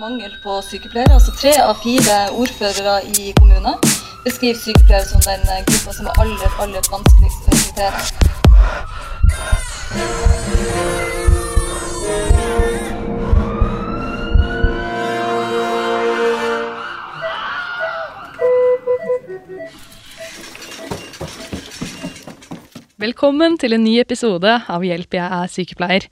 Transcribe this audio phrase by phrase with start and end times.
[0.00, 1.14] Mangel på sykepleiere.
[1.14, 3.76] altså Tre av fire ordførere i kommunen
[4.24, 7.98] beskriver sykepleiere som den gruppa som er aller, aller vanskeligst å rekruttere.
[23.02, 26.04] Velkommen til en ny episode av Hjelp, jeg er sykepleier.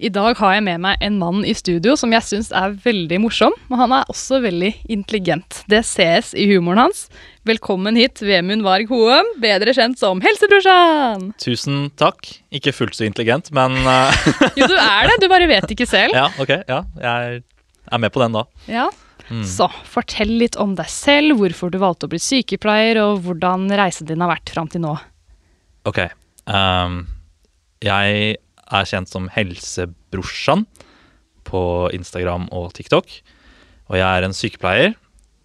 [0.00, 3.18] I dag har jeg med meg en mann i studio som jeg syns er veldig
[3.20, 5.58] morsom, og han er også veldig intelligent.
[5.68, 7.02] Det ses i humoren hans.
[7.44, 11.28] Velkommen hit, Vemund Varg Hoem, bedre kjent som Helsebrorsan!
[11.44, 12.32] Tusen takk.
[12.48, 14.24] Ikke fullt så intelligent, men uh...
[14.60, 16.16] Jo, du er det, du bare vet ikke selv.
[16.22, 16.56] ja, ok.
[16.64, 17.44] Ja, jeg
[17.92, 18.48] er med på den da.
[18.72, 18.88] Ja.
[19.44, 24.08] Så fortell litt om deg selv, hvorfor du valgte å bli sykepleier, og hvordan reisen
[24.08, 24.96] din har vært fram til nå.
[25.84, 26.06] Ok.
[26.48, 27.02] Um,
[27.84, 28.38] jeg
[28.70, 30.66] er kjent som Helsebrorsan
[31.48, 31.62] på
[31.96, 33.10] Instagram og TikTok.
[33.90, 34.94] Og jeg er en sykepleier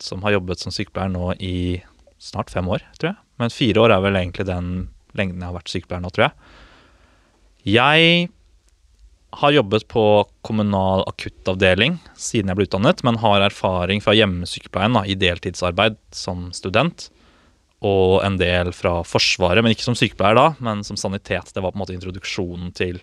[0.04, 1.82] som har jobbet som sykepleier nå i
[2.22, 3.20] snart fem år, tror jeg.
[3.42, 4.72] Men fire år er vel egentlig den
[5.16, 6.36] lengden jeg har vært sykepleier nå, tror jeg.
[7.76, 8.30] Jeg
[9.36, 10.06] har jobbet på
[10.46, 16.50] kommunal akuttavdeling siden jeg ble utdannet, men har erfaring fra hjemmesykepleien da, i deltidsarbeid som
[16.56, 17.10] student.
[17.86, 21.52] Og en del fra Forsvaret, men ikke som sykepleier da, men som sanitet.
[21.52, 23.02] Det var på en måte introduksjonen til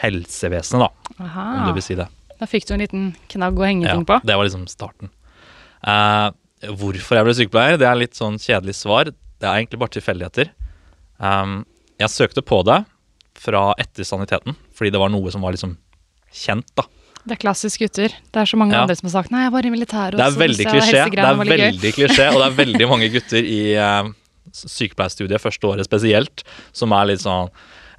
[0.00, 2.06] helsevesenet, da, om du vil si det.
[2.40, 4.20] Da fikk du en liten knagg å henge ting på.
[4.24, 5.10] det var liksom starten.
[5.84, 6.30] Uh,
[6.76, 9.10] hvorfor jeg ble sykepleier, det er litt sånn kjedelig svar.
[9.12, 10.50] Det er egentlig bare tilfeldigheter.
[11.20, 11.60] Um,
[12.00, 12.82] jeg søkte på det
[13.40, 15.76] fra etter saniteten, fordi det var noe som var liksom
[16.32, 16.86] kjent, da.
[17.20, 18.14] Det er klassisk gutter.
[18.32, 18.82] Det er så mange Ja.
[18.86, 20.16] andre som har sagt nei, jeg var i militæret.
[20.16, 21.66] Det og er så synes jeg det helsegreiene er var litt gøy.
[21.68, 24.08] veldig klisjé, og det er veldig mange gutter i uh,
[24.56, 27.50] sykepleierstudiet første året spesielt, som er litt sånn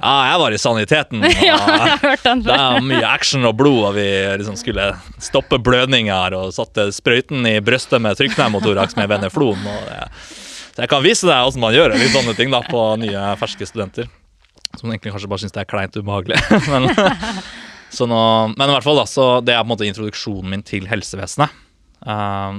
[0.02, 3.58] Ja, jeg var i saniteten, Ja, jeg har hørt den det er mye action og
[3.60, 4.08] blod, og vi
[4.42, 4.88] liksom skulle
[5.22, 9.62] stoppe blødninger og satte sprøyten i brystet med trykknærmotoraks med veneflon.
[9.62, 10.00] Og det.
[10.72, 13.68] Så jeg kan vise deg hvordan man gjør litt sånne ting da på nye, ferske
[13.70, 14.10] studenter.
[14.80, 16.40] Som egentlig kanskje bare syns det er kleint ubehagelig.
[16.72, 16.90] men,
[17.98, 18.22] så nå,
[18.56, 21.54] men i hvert fall da, så det er på en måte introduksjonen min til helsevesenet.
[22.02, 22.58] Uh,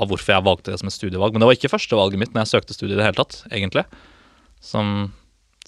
[0.00, 1.34] av hvorfor jeg valgte det som et studievalg.
[1.34, 3.84] Men det var ikke førstevalget mitt når jeg søkte studie i det hele tatt, egentlig.
[4.64, 5.10] Som,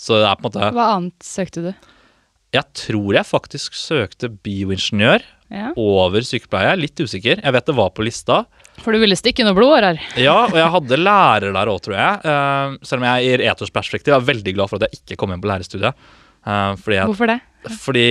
[0.02, 1.72] så det er på en måte Hva annet søkte du?
[2.52, 5.70] Jeg tror jeg faktisk søkte bioingeniør Ja.
[5.76, 6.72] over sykepleie.
[6.80, 7.40] Litt usikker.
[7.44, 8.42] Jeg vet det var på lista.
[8.80, 9.98] For du ville stikke noe blodår her.
[10.20, 12.20] Ja, og jeg hadde lærer der òg, tror jeg.
[12.24, 15.32] Eh, selv om jeg i et ettårsperspektiv er veldig glad for at jeg ikke kom
[15.34, 15.92] inn på lærerstudiet.
[16.46, 17.38] Eh, jeg, Hvorfor det?
[17.84, 18.06] fordi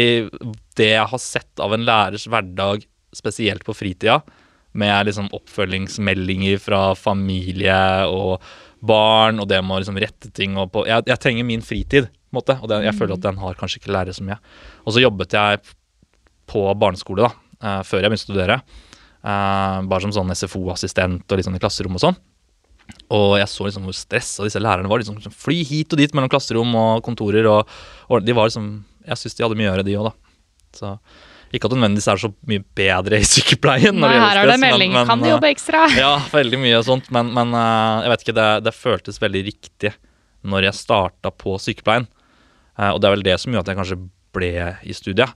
[0.78, 4.22] det jeg har sett av en lærers hverdag, spesielt på fritida,
[4.74, 7.76] med liksom oppfølgingsmeldinger fra familie
[8.08, 8.38] og
[8.82, 12.10] barn, og det med å liksom rette ting og på Jeg, jeg trenger min fritid,
[12.10, 14.40] på en måte, og det, jeg føler at den har kanskje ikke lærere så mye.
[14.86, 15.62] Og så jobbet jeg
[16.52, 17.32] på barneskole da,
[17.62, 18.60] uh, før jeg begynte å studere.
[19.22, 22.20] Uh, bare som sånn SFO-assistent og sånn i klasserom og sånn.
[23.14, 25.04] Og jeg så liksom hvor stressa disse lærerne var.
[25.04, 27.48] liksom Fly hit og dit mellom klasserom og kontorer.
[27.48, 27.70] Og,
[28.10, 28.72] og de var liksom
[29.06, 30.42] Jeg syns de hadde mye å gjøre, de òg, da.
[30.78, 30.96] Så
[31.52, 33.98] ikke at det nødvendigvis er så mye bedre i sykepleien.
[34.00, 34.94] Nei, her er det melding.
[34.94, 35.84] men- men, kan du eh, jobbe ekstra?
[36.04, 39.94] ja, veldig mye sånt, men, men eh, jeg vet ikke, det, det føltes veldig riktig
[40.48, 42.08] når jeg starta på sykepleien.
[42.80, 44.00] Eh, og det er vel det som gjorde at jeg kanskje
[44.34, 44.52] ble
[44.88, 45.34] i studiet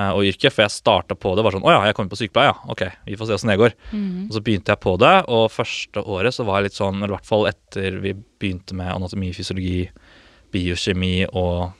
[0.00, 0.52] og yrket.
[0.54, 2.54] For jeg starta på det, var sånn Å ja, jeg kommer på sykepleie, ja.
[2.70, 3.72] Ok, vi får se åssen det går.
[4.30, 7.10] Og så begynte jeg på det, og første året så var jeg litt sånn, eller
[7.10, 9.90] i hvert fall etter vi begynte med anatomi, fysiologi,
[10.54, 11.72] biokjemi og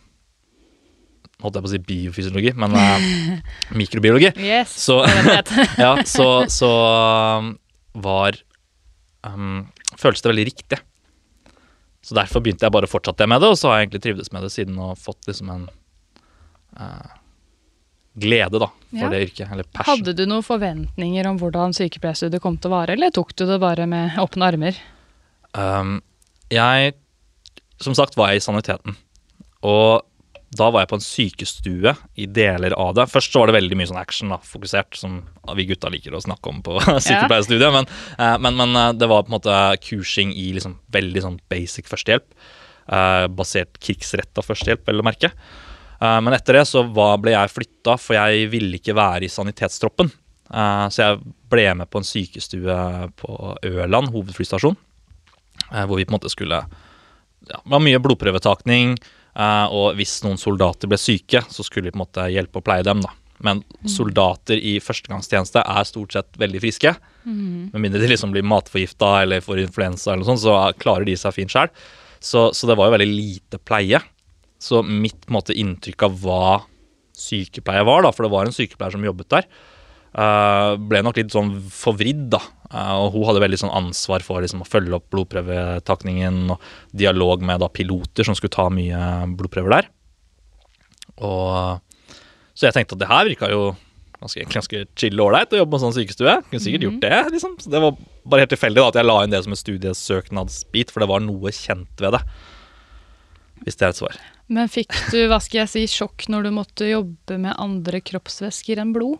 [1.40, 3.04] Holdt jeg på å si biofysiologi, men eh,
[3.80, 4.32] mikrobiologi.
[4.36, 4.72] Yes.
[4.84, 4.98] Så,
[5.84, 6.70] ja, så, så
[7.40, 7.54] um,
[7.96, 8.36] var
[9.26, 9.66] um,
[9.98, 10.78] Føltes det veldig riktig.
[12.04, 14.30] Så derfor begynte jeg bare å fortsette med det, og så har jeg egentlig trivdes
[14.32, 15.64] med det siden og fått liksom en
[16.80, 17.10] eh,
[18.20, 19.10] glede da, for Ja.
[19.12, 19.50] det yrket.
[19.52, 19.98] Eller passion.
[19.98, 23.58] Hadde du noen forventninger om hvordan sykepleierstudiet kom til å vare, eller tok du det
[23.62, 24.80] bare med åpne armer?
[25.52, 25.98] Um,
[26.50, 26.94] jeg,
[27.82, 28.96] som sagt, var jeg i saniteten.
[29.66, 30.00] Og
[30.50, 33.06] da var jeg på en sykestue i deler av det.
[33.12, 35.20] Først så var det veldig mye sånn action, da, fokusert, som
[35.54, 36.74] vi gutta liker å snakke om på
[37.06, 37.70] sykepleierstudiet.
[37.76, 37.86] Men,
[38.18, 41.90] eh, men, men eh, det var på en måte kursing i liksom veldig sånn basic
[41.90, 42.26] førstehjelp.
[42.90, 45.30] eh, basert krigsretta førstehjelp, vel å merke.
[46.00, 50.08] Men etter det så ble jeg flytta, for jeg ville ikke være i sanitetstroppen.
[50.48, 51.18] Så jeg
[51.52, 52.76] ble med på en sykestue
[53.20, 53.34] på
[53.68, 54.78] Ørland hovedflystasjon
[55.68, 58.96] hvor vi på en måte skulle ja, Det var mye blodprøvetakning,
[59.70, 62.86] og hvis noen soldater ble syke, så skulle vi på en måte hjelpe å pleie
[62.86, 63.02] dem.
[63.04, 63.12] da.
[63.40, 66.92] Men soldater i førstegangstjeneste er stort sett veldig friske.
[67.72, 71.16] Med mindre de liksom blir matforgifta eller får influensa, eller noe sånt, så klarer de
[71.16, 71.72] seg fint sjøl.
[72.20, 74.02] Så, så det var jo veldig lite pleie.
[74.60, 76.44] Så mitt på en måte, inntrykk av hva
[77.16, 79.48] sykepleie var, da, for det var en sykepleier som jobbet der,
[80.20, 82.42] eh, ble nok litt sånn forvridd, da.
[82.70, 87.42] Eh, og hun hadde veldig sånn ansvar for liksom, å følge opp blodprøvetakningen og dialog
[87.46, 89.00] med da, piloter som skulle ta mye
[89.38, 89.90] blodprøver der.
[91.20, 92.14] Og,
[92.54, 93.72] så jeg tenkte at det her virka jo
[94.20, 96.36] ganske, ganske chill og ålreit å jobbe på en sånn sykestue.
[96.50, 97.56] Kunne sikkert gjort det, liksom.
[97.62, 97.96] Så det var
[98.30, 101.24] bare helt tilfeldig da, at jeg la inn det som en studiesøknadsbit, for det var
[101.24, 102.22] noe kjent ved det.
[103.64, 104.20] Hvis det er et svar.
[104.50, 108.80] Men fikk du hva skal jeg si, sjokk når du måtte jobbe med andre kroppsvæsker
[108.82, 109.18] enn blod?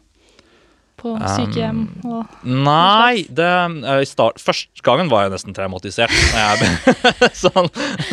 [1.00, 6.12] På sykehjem og Nei, det, eh, i start, første gangen var jeg nesten traumatisert.
[7.40, 7.68] Sånn,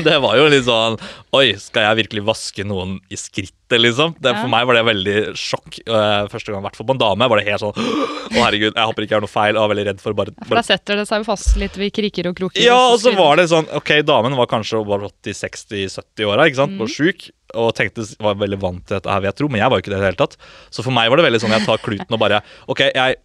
[0.05, 0.95] det var jo litt sånn
[1.35, 4.15] Oi, skal jeg virkelig vaske noen i skrittet, liksom?
[4.19, 4.41] Det, Ja.
[4.41, 5.79] For meg var det veldig sjokk.
[5.83, 7.27] eh, første gang, i hvert fall på en dame.
[7.29, 7.75] var det helt sånn
[8.27, 9.53] Å, herregud, jeg håper ikke jeg gjør noe feil.
[9.55, 11.93] Jeg var veldig redd for bare, For da setter det seg jo fast litt ved
[11.95, 12.63] kriker og kroker.
[12.63, 16.81] Ja, og så var det sånn Ok, damen var kanskje over 80-60-70-åra, ikke sant, Mm.
[16.81, 19.71] og sjuk, og tenkte var veldig vant til dette her, vil jeg tro, men jeg
[19.71, 20.35] var jo ikke det i det hele tatt.
[20.73, 23.19] Så for meg var det veldig sånn jeg tar kluten og bare Ok, jeg,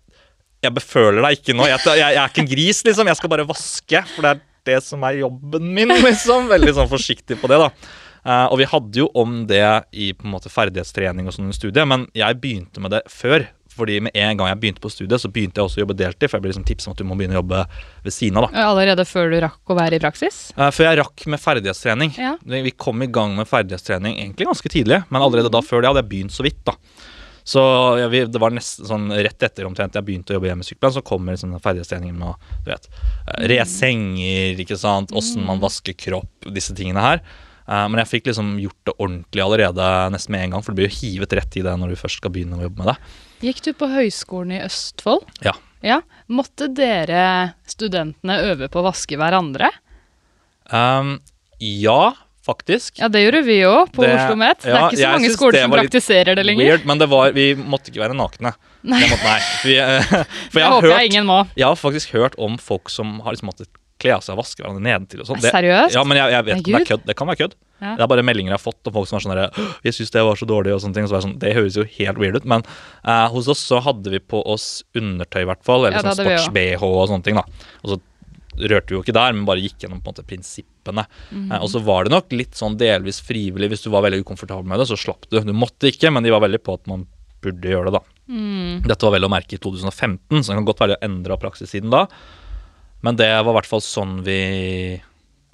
[0.63, 1.67] jeg beføler deg ikke nå.
[1.71, 3.11] Jeg, jeg, jeg er ikke en gris, liksom.
[3.11, 6.47] Jeg skal bare vaske, for det er det som er jobben min, liksom.
[6.53, 7.99] Veldig sånn forsiktig på det, da.
[8.23, 9.65] Uh, og vi hadde jo om det
[9.99, 13.49] i på en måte ferdighetstrening og sånn i studiet, men jeg begynte med det før.
[13.73, 16.29] Fordi med en gang jeg begynte på studiet, så begynte jeg også å jobbe deltid.
[16.29, 17.63] For jeg ble liksom tipset om at du må begynne å jobbe
[18.05, 18.49] ved siden av.
[18.51, 20.43] da Allerede før du rakk å være i praksis?
[20.57, 22.13] Eh, Før jeg rakk med ferdighetstrening.
[22.21, 22.37] Ja.
[22.45, 26.05] Vi kom i gang med ferdighetstrening egentlig ganske tidlig, men allerede da før det hadde
[26.05, 26.61] jeg begynt så vidt.
[26.69, 26.77] da.
[27.45, 27.59] Så
[27.99, 30.69] ja, vi, det var nesten sånn rett etter omtrent jeg begynte å jobbe hjemme i
[30.69, 32.87] sykepleien, så kommer liksom ferdighetstreningen med å du vet,
[33.27, 37.25] eh, re senger, ikke sant, åssen man vasker kropp, disse tingene her.
[37.67, 40.81] Eh, men jeg fikk liksom gjort det ordentlig allerede nesten med en gang, for du
[40.83, 42.97] blir jo hivet rett i det når du først skal begynne å jobbe med det.
[43.43, 45.25] Gikk du på Høgskolen i Østfold?
[45.43, 45.55] Ja.
[45.83, 46.01] Ja.
[46.31, 47.23] Måtte dere
[47.67, 49.69] studentene øve på å vaske hverandre?
[50.71, 51.17] Um,
[51.59, 52.13] ja,
[52.47, 53.01] faktisk.
[53.03, 54.63] Ja, det gjorde vi òg, på Det- Oslo Met.
[54.63, 56.65] Det er ikke så mange skoler som praktiserer det lenger.
[56.71, 58.55] Weird, men det var, vi måtte ikke være nakne.
[58.83, 59.03] Nei.
[59.11, 59.41] Måtte, nei.
[59.67, 61.41] Vi, eh, jeg, jeg har, håper jeg ingen må.
[61.59, 63.69] jeg har faktisk hørt om folk som har liksom måttet
[64.03, 65.31] kle av seg og vaske hverandre nedentil og.
[65.41, 65.95] Det- Seriøst?
[65.97, 67.07] Ja, men jeg, jeg vet det er kødd.
[67.09, 67.55] Det kan være kødd.
[67.83, 67.97] Ja.
[67.99, 70.13] Det er bare meldinger jeg har fått om folk som er sånn der, Jeg syns
[70.15, 71.07] det var så dårlig, og sånne ting.
[71.11, 72.45] Så var sånn, det høres jo helt weird ut.
[72.47, 72.63] Men
[73.05, 75.87] eh, hos oss så hadde vi på oss undertøy, i hvert fall.
[75.87, 77.35] Eller Ja, sånn sports-BH og sånne ting.
[77.41, 77.45] da
[77.83, 78.01] Og så
[78.69, 81.07] rørte vi jo ikke der, men bare gikk gjennom på en måte prinsippene.
[81.33, 81.53] Mhm.
[81.53, 83.71] Eh, og så var det nok litt sånn delvis frivillig.
[83.73, 85.41] Hvis du var veldig ukomfortabel med det, så slapp du.
[85.41, 87.07] Du måtte ikke, men de var veldig på at man
[87.43, 88.03] burde gjøre det, da.
[88.31, 88.83] Mm.
[88.87, 91.91] Dette var vel å merke i 2015, så det kan godt være endra praksis siden
[91.91, 92.05] da.
[93.03, 94.41] Men det var i hvert fall sånn vi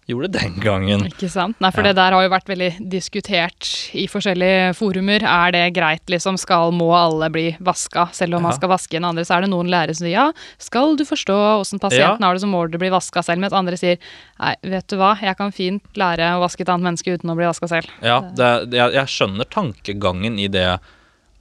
[0.09, 1.03] gjorde den gangen.
[1.05, 1.59] Ikke sant?
[1.61, 1.91] Nei, for Ja.
[1.91, 5.21] det der har jo vært veldig diskutert i forskjellige forumer.
[5.23, 6.39] Er det greit, liksom?
[6.41, 8.07] Skal, må alle bli vaska?
[8.17, 10.33] Selv om man skal vaske en andre, så er det noen lærere som sier ja,
[10.57, 13.41] skal du forstå åssen pasienten har det, så må du bli vaska selv.
[13.45, 13.99] Mens andre sier
[14.41, 17.37] nei, vet du hva, jeg kan fint lære å vaske et annet menneske uten å
[17.37, 17.93] bli vaska selv.
[18.01, 20.79] Ja, det, jeg, jeg skjønner tankegangen i det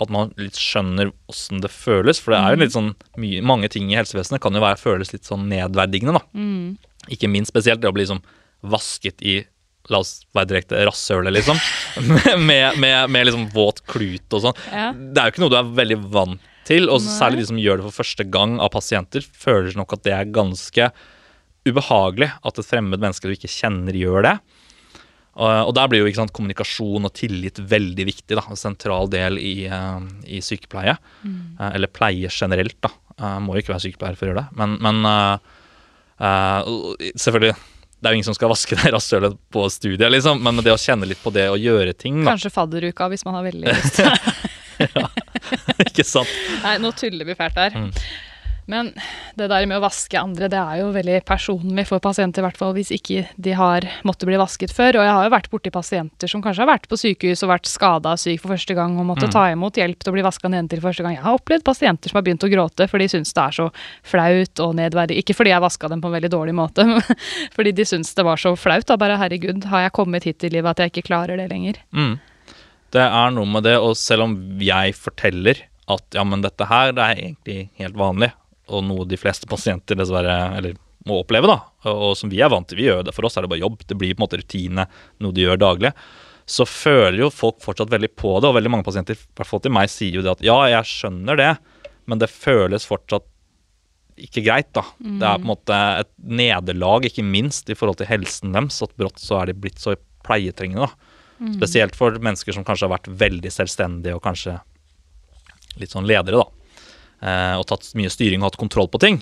[0.01, 2.21] at man litt skjønner åssen det føles.
[2.21, 2.91] For det er jo litt sånn
[3.21, 6.23] mye, mange ting i helsevesenet kan jo være, føles litt sånn nedverdigende, da.
[6.37, 7.11] Mm.
[7.13, 8.23] Ikke minst spesielt det å bli liksom
[8.67, 9.41] vasket i
[9.87, 11.59] La oss være direkte rasshølet, liksom.
[12.49, 14.57] med, med, med liksom våt klut og sånn.
[14.67, 14.89] Ja.
[14.91, 17.79] Det er jo ikke noe du er veldig vant til, og særlig de som gjør
[17.79, 20.89] det for første gang av pasienter, føler nok at det er ganske
[21.67, 24.35] ubehagelig at et fremmed menneske du ikke kjenner, gjør det.
[25.37, 28.37] Og, og der blir jo sant, kommunikasjon og tillit veldig viktig.
[28.37, 29.99] da, En sentral del i, eh,
[30.37, 30.97] i sykepleie.
[31.23, 31.57] Mm.
[31.73, 32.93] eller pleie generelt, da.
[33.41, 34.57] Må jo ikke være sykepleier for å gjøre det.
[34.59, 35.39] Men, men uh,
[36.21, 36.69] eh,
[37.17, 37.55] selvfølgelig
[37.97, 40.81] Det er jo ingen som skal vaske deg rasshølet på studiet, liksom, men det å
[40.81, 42.35] kjenne litt på det å gjøre ting, da.
[42.35, 44.01] Kanskje fadderuka hvis man har veldig lyst.
[45.87, 46.29] ikke sant?
[46.61, 47.77] Nei, nå tuller vi fælt der.
[47.77, 47.89] Mm.
[48.67, 48.89] Men
[49.39, 52.57] det der med å vaske andre, det er jo veldig personlig for pasienter, i hvert
[52.59, 54.97] fall hvis ikke de har måttet bli vasket før.
[54.99, 57.69] Og jeg har jo vært borti pasienter som kanskje har vært på sykehus og vært
[57.71, 59.33] skada og syk for første gang og måtte Mm.
[59.37, 61.15] ta imot hjelp til å bli vaska nedentil første gang.
[61.15, 63.69] Jeg har opplevd pasienter som har begynt å gråte fordi de syns det er så
[64.03, 65.17] flaut og nedverdig.
[65.23, 67.01] Ikke fordi jeg vaska dem på en veldig dårlig måte, men
[67.55, 68.85] fordi de syns det var så flaut.
[68.87, 71.79] Da bare herregud, har jeg kommet hit i livet at jeg ikke klarer det lenger?
[71.95, 72.19] Mm.
[72.91, 76.91] Det er noe med det, og selv om jeg forteller at ja, men dette her
[76.95, 78.31] det er egentlig helt vanlig,
[78.67, 81.59] og noe de fleste pasienter dessverre eller må oppleve, da,
[81.91, 83.79] og, som vi er vant til, vi gjør det, for oss er det bare jobb,
[83.87, 84.87] det blir på en måte rutine,
[85.23, 85.93] noe de gjør daglig,
[86.47, 89.63] så føler jo folk fortsatt veldig på det, og veldig mange pasienter, i hvert fall
[89.63, 91.49] til meg, sier jo det at ja, jeg skjønner det,
[92.07, 93.27] men det føles fortsatt
[94.17, 94.83] ikke greit, da.
[95.21, 98.95] Det er på en måte et nederlag, ikke minst i forhold til helsen deres, at
[98.97, 99.93] brått så er de blitt så
[100.25, 101.13] pleietrengende, da.
[101.53, 104.55] Spesielt for mennesker som kanskje har vært veldig selvstendige og kanskje
[105.77, 106.56] litt sånn ledere, da.
[107.21, 109.21] Eh, og tatt mye styring og hatt kontroll på ting.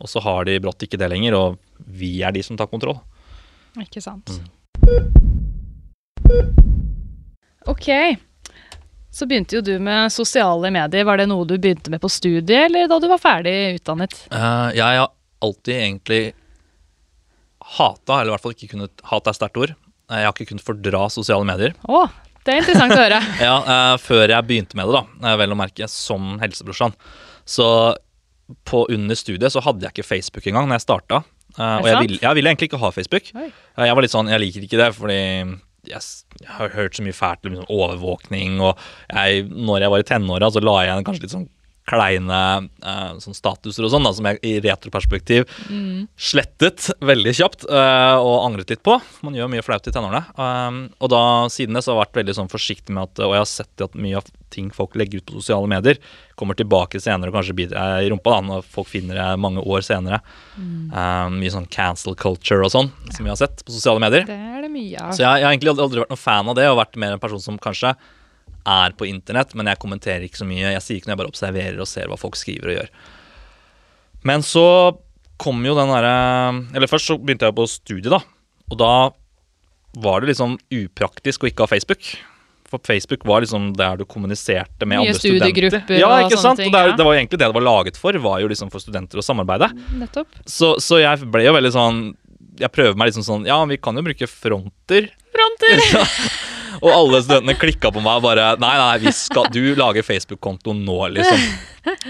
[0.00, 2.98] Og så har de brått ikke det lenger, og vi er de som tar kontroll.
[3.80, 4.30] Ikke sant.
[4.30, 4.48] Mm.
[7.68, 7.88] Ok.
[9.10, 11.04] Så begynte jo du med sosiale medier.
[11.04, 14.14] Var det noe du begynte med på studiet, eller da du var ferdig utdannet?
[14.30, 15.10] Uh, jeg har
[15.42, 16.22] alltid egentlig
[17.76, 19.74] hata, eller i hvert fall ikke kunnet Hat er sterkt ord.
[20.10, 21.74] Eh, Jeg har ikke kunnet fordra sosiale medier.
[21.86, 22.04] Å,
[22.44, 23.18] det er interessant å høre.
[23.48, 26.94] Ja, uh, Før jeg begynte med det, da, eh, vel å merke, som helsebrorsan.
[27.48, 27.66] Så
[28.66, 31.22] på under studiet så hadde jeg ikke Facebook engang når jeg starta.
[31.58, 33.30] Uh, Er og jeg ville, jeg ville egentlig ikke ha Facebook.
[33.34, 33.50] Eh,
[33.84, 35.18] Jeg var litt sånn, jeg liker ikke det, fordi
[35.88, 36.02] jeg,
[36.40, 38.58] jeg har hørt så mye fælt om liksom, overvåkning.
[38.64, 38.78] Og
[39.10, 41.48] jeg, når jeg var i tenåra, så la jeg igjen kanskje litt sånn
[41.90, 42.40] kleine
[42.86, 45.48] eh, sånn statuser og sånn, da, som jeg i retroperspektiv
[46.20, 48.96] slettet veldig kjapt eh, og angret litt på.
[49.26, 50.22] Man gjør mye flaut i tenårene.
[50.38, 53.34] Um, og da siden det så har jeg vært veldig sånn forsiktig med at Og
[53.34, 55.98] jeg har sett at mye av ting folk legger ut på sosiale medier,
[56.38, 59.62] kommer tilbake senere og kanskje biter deg i rumpa da, når folk finner det mange
[59.62, 60.20] år senere.
[60.58, 64.26] Um, mye sånn cancel culture og sånn som vi har sett på sosiale medier.
[64.28, 65.12] Det er det mye av.
[65.14, 67.22] Så jeg, jeg har egentlig aldri vært noen fan av det, og vært mer en
[67.22, 67.94] person som kanskje
[68.66, 70.74] er på internett, men jeg kommenterer ikke så mye.
[70.74, 72.90] Jeg sier ikke noe, jeg bare observerer og ser hva folk skriver og gjør.
[74.28, 74.66] Men så
[75.40, 76.16] kom jo den derre
[76.76, 78.20] Eller først så begynte jeg på studiet, da.
[78.70, 78.90] Og da
[80.00, 82.04] var det liksom upraktisk å ikke ha Facebook.
[82.70, 85.48] For Facebook var liksom der du kommuniserte med Mye andre studenter.
[85.50, 86.60] studiegrupper Ja, og ikke sånne sant?
[86.62, 86.96] ting, Og det, ja.
[87.00, 89.72] det var egentlig det det var laget for, var jo liksom for studenter å samarbeide.
[89.98, 90.38] Nettopp.
[90.46, 91.98] Så, så jeg ble jo veldig sånn
[92.60, 95.10] Jeg prøver meg liksom sånn Ja, vi kan jo bruke fronter.
[95.34, 95.82] Fronter!
[96.80, 100.74] Og alle studentene klikka på meg og bare Nei, nei, vi skal, du lager Facebook-konto
[100.76, 101.46] nå, liksom.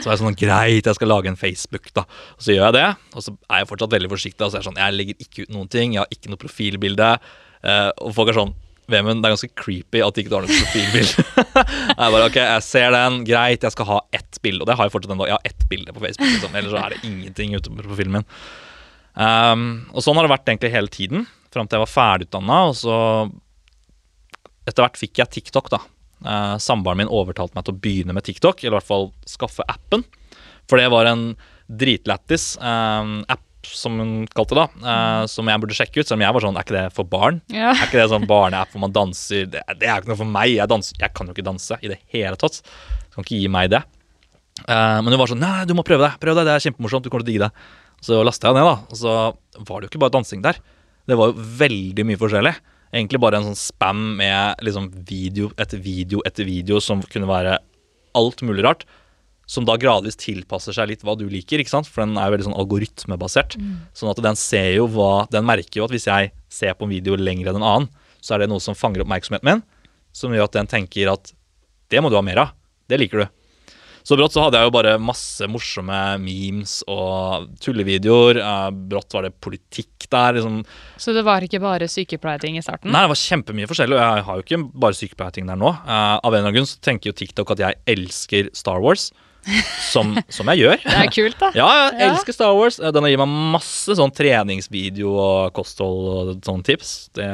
[0.00, 2.06] Så er jeg sånn Greit, jeg skal lage en Facebook, da.
[2.36, 2.88] Og så gjør jeg det.
[3.14, 4.42] Og så er jeg fortsatt veldig forsiktig.
[4.46, 5.94] Og så er jeg sånn Jeg legger ikke ut noen ting.
[5.94, 7.12] Jeg har ikke noe profilbilde.
[7.60, 8.56] Eh, og folk er sånn
[8.90, 11.24] Vemund, det er ganske creepy at ikke du har noe profilbilde.
[12.00, 13.20] jeg bare ok, jeg ser den.
[13.28, 14.64] Greit, jeg skal ha ett bilde.
[14.64, 15.28] Og det har jeg fortsatt ennå.
[15.30, 16.32] Jeg har ett bilde på Facebook.
[16.32, 16.56] Liksom.
[16.58, 18.26] Ellers så er det ingenting ute på profilen min.
[19.14, 19.62] Um,
[19.94, 21.24] og sånn har det vært egentlig hele tiden,
[21.54, 22.58] fram til jeg var ferdigutdanna.
[22.70, 22.96] Og så
[24.70, 25.80] etter hvert fikk jeg TikTok, da.
[26.20, 29.66] Eh, Samboeren min overtalte meg til å begynne med TikTok, eller i hvert fall skaffe
[29.70, 30.04] appen.
[30.70, 31.30] For det var en
[31.70, 36.08] dritlættis eh, app, som hun kalte det, da, eh, som jeg burde sjekke ut.
[36.08, 37.40] Selv om jeg var sånn, er ikke det for barn?
[37.52, 37.74] Ja.
[37.74, 39.46] Er ikke det sånn barneapp hvor man danser?
[39.52, 40.54] Det, det er jo ikke noe for meg.
[40.56, 42.60] Jeg, danser, jeg kan jo ikke danse i det hele tatt.
[42.62, 43.82] Du kan ikke gi meg det.
[44.66, 46.14] Eh, men hun var sånn Nei, du må prøve det.
[46.22, 47.04] Prøv det, det er kjempemorsomt.
[47.06, 47.68] Du kommer til å digge det.
[48.04, 48.76] Så lasta jeg ned, da.
[48.88, 49.14] Og så
[49.68, 50.60] var det jo ikke bare dansing der.
[51.08, 52.54] Det var jo veldig mye forskjellig.
[52.90, 57.58] Egentlig bare en sånn spam med liksom video etter video etter video som kunne være
[58.18, 58.84] alt mulig rart.
[59.50, 61.88] Som da gradvis tilpasser seg litt hva du liker, ikke sant?
[61.90, 63.56] for den er jo veldig sånn algoritmebasert.
[63.98, 66.94] Sånn at den ser jo hva Den merker jo at hvis jeg ser på en
[66.94, 69.62] video lenger enn en annen, så er det noe som fanger oppmerksomheten min,
[70.12, 71.32] som gjør at den tenker at
[71.90, 72.54] det må du ha mer av.
[72.90, 73.39] Det liker du.
[74.02, 78.40] Så brått så hadde jeg jo bare masse morsomme memes og tullevideoer.
[78.40, 80.34] Eh, brått var det politikk der.
[80.38, 80.60] liksom.
[80.98, 82.90] Så det var ikke bare sykepleierting i starten?
[82.90, 85.70] Nei, det var kjempemye forskjellig, og jeg har jo ikke bare sykepleierting der nå.
[85.70, 89.10] Eh, av en eller annen grunn så tenker jo TikTok at jeg elsker Star Wars,
[89.90, 90.82] som, som jeg gjør.
[90.84, 91.48] Det er kult, da.
[91.56, 92.76] Ja, jeg elsker Star Wars.
[92.76, 96.90] Den Den gir meg masse sånn treningsvideo og kosthold og sånne tips.
[97.16, 97.28] Det,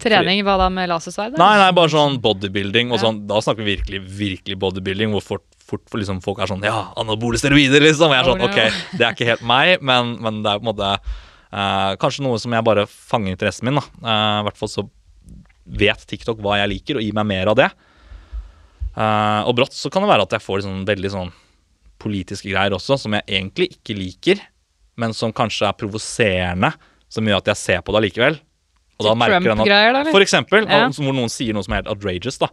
[0.00, 1.36] Trening, hva da med lasersverd?
[1.40, 2.92] Nei, nei, bare sånn bodybuilding.
[2.94, 3.08] Og Ja.
[3.08, 6.64] sånn, da snakker vi virkelig virkelig bodybuilding, hvor fort, fort for liksom, folk er sånn
[6.66, 8.10] Ja, anabole steroider, liksom.
[8.10, 10.66] Og jeg er sånn, ok, det er ikke helt meg, men, men det er på
[10.66, 13.78] en måte eh, kanskje noe som jeg bare fanger interessen min.
[13.80, 13.86] da.
[14.02, 14.86] Eh, I hvert fall så
[15.80, 17.70] vet TikTok hva jeg liker, og gir meg mer av det.
[18.96, 21.32] Eh, og brått så kan det være at jeg får liksom, veldig sånn
[22.00, 24.40] politiske greier også, som jeg egentlig ikke liker,
[25.00, 26.72] men som kanskje er provoserende,
[27.10, 28.38] som gjør at jeg ser på det allikevel.
[29.00, 30.86] Og da merker han at for eksempel, Ja.
[30.92, 32.50] hvor noen sier noe som er helt outrageous, da.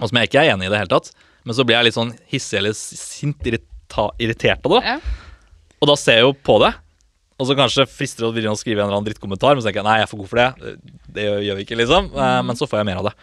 [0.00, 1.12] Og som jeg ikke er enig i i det hele tatt.
[1.46, 4.82] Men så blir jeg litt sånn hissig eller sint, irritert av det.
[4.82, 4.96] Ja.
[5.80, 6.72] Og da ser jeg jo på det.
[7.36, 9.88] Og så kanskje frister det å skrive en eller annen drittkommentar, men så tenker jeg
[9.88, 10.76] nei, jeg er for god for det.
[11.12, 12.08] Det gjør gjør vi ikke, liksom.
[12.16, 12.48] Mm.
[12.48, 13.14] Men så får jeg mer av det.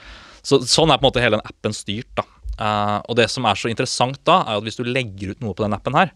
[0.46, 2.12] Så Sånn er på en måte hele den appen styrt.
[2.20, 2.26] da.
[2.54, 5.58] Uh, og det som er så interessant da, er at hvis du legger ut noe
[5.58, 6.12] på den appen her,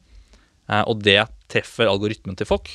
[0.70, 2.70] uh, og det treffer algoritmen til folk,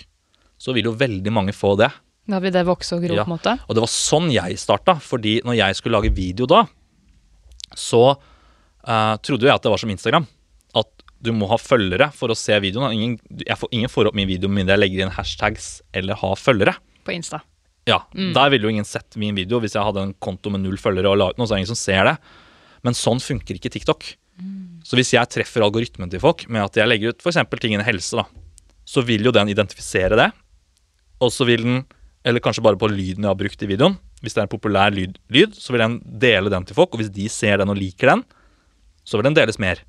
[0.58, 1.92] så vil jo veldig mange få det.
[2.26, 3.24] Da vil det vokse og gro, Ja.
[3.24, 3.54] på en måte?
[3.68, 6.64] Og det var sånn jeg starta, fordi når jeg skulle lage video da,
[7.78, 8.16] så
[8.86, 10.26] eh, trodde jeg at det var som Instagram.
[10.78, 10.90] At
[11.22, 12.94] du må ha følgere for å se videoen.
[12.96, 16.18] Ingen, jeg får ingen får opp min video med mindre jeg legger inn hashtags eller
[16.18, 16.74] har følgere.
[17.06, 17.42] På Insta.
[17.86, 20.78] Ja, Der ville jo ingen sett min video hvis jeg hadde en konto med null
[20.78, 22.16] følgere og la ut noe, så er det ingen som ser det.
[22.86, 24.06] Men sånn funker ikke TikTok.
[24.86, 27.38] Så hvis jeg treffer algoritmen til folk med at jeg legger ut f.eks.
[27.60, 28.24] ting innen helse, da,
[28.86, 30.30] så vil jo den identifisere det.
[31.22, 31.82] Og så vil den,
[32.26, 34.94] eller kanskje bare på lyden jeg har brukt i videoen, hvis det er en populær
[34.94, 36.94] lyd, lyd, så vil den dele den til folk.
[36.94, 38.24] Og hvis de ser den og liker den,
[39.04, 39.80] så vil den deles mer.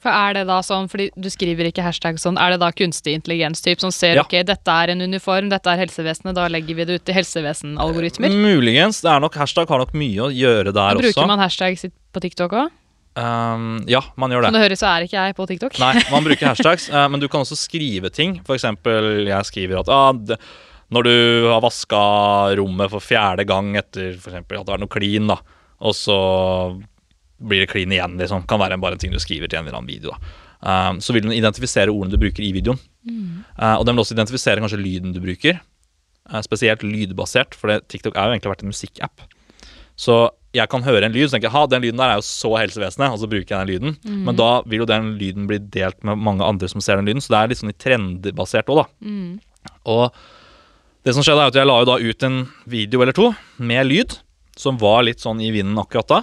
[0.00, 3.12] For er det da sånn, fordi du skriver ikke hashtag sånn, er det da kunstig
[3.18, 4.22] intelligens typ som ser Ja.
[4.24, 8.32] ok, dette er en uniform, dette er helsevesenet, da legger vi det ut til helsevesenalgoritmer?
[8.32, 9.02] Muligens.
[9.04, 11.26] det er nok Hashtag har nok mye å gjøre der Bruker også.
[11.28, 12.70] man hashtag sitt på TikTok òg?
[13.20, 14.60] Um, ja, man gjør Som det.
[14.60, 15.78] du hører, så er ikke jeg på TikTok.
[15.82, 18.38] Nei, man bruker hashtags, eh, men du kan også skrive ting.
[18.46, 20.38] For eksempel, jeg skriver at ah, det,
[20.94, 24.88] når du har vaska rommet for fjerde gang etter for eksempel, at det er noe
[24.94, 25.36] klin, da,
[25.82, 26.16] og så
[27.40, 28.44] blir det klin igjen, liksom.
[28.48, 30.14] Kan være bare en ting du skriver til en eller annen video.
[30.14, 30.32] da.
[30.60, 32.80] Um, så vil den identifisere ordene du bruker i videoen.
[33.56, 35.60] Eh, og den vil også identifisere kanskje lyden du bruker.
[36.28, 39.24] Uh, spesielt lydbasert, for det, TikTok er jo egentlig vært en musikkapp.
[40.00, 40.18] Så
[40.56, 42.50] jeg kan høre en lyd, så tenker jeg ha, den lyden der er jo så
[42.58, 43.96] helsevesenet, og så bruker jeg den lyden.
[44.26, 47.22] Men da vil jo den lyden bli delt med mange andre som ser den lyden,
[47.22, 48.86] så det er litt sånn trendbasert òg, da.
[49.84, 50.16] Og
[51.06, 53.86] det som skjedde, er at jeg la jo da ut en video eller to med
[53.86, 54.16] lyd,
[54.58, 56.20] som var litt sånn i vinden akkurat da,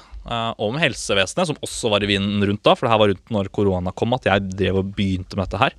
[0.59, 3.49] om helsevesenet, som også var i vinden rundt da, for det her var rundt når
[3.55, 5.73] korona kom, at jeg drev og begynte med dette her.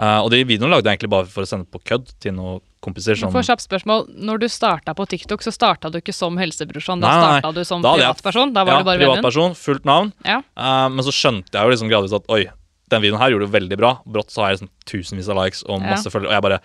[0.00, 2.60] Eh, og de videoene lagde jeg egentlig bare for å sende på kødd til noen
[2.80, 6.38] kompiser som For kjapt spørsmål, Når du starta på TikTok, så starta du ikke som
[6.40, 7.02] helsebrorsan.
[7.04, 8.54] Da starta du som Da privatperson.
[8.56, 9.18] Da var ja, du bare vennen.
[9.20, 10.12] privatperson, fullt navn.
[10.24, 10.38] Ja.
[10.56, 12.46] Eh, men så skjønte jeg jo liksom gradvis at oi,
[12.90, 13.90] den videoen her gjorde det veldig bra.
[14.08, 15.90] Brått så har jeg liksom tusenvis av likes og Ja.
[15.92, 16.32] masse følgere.
[16.32, 16.60] Og jeg bare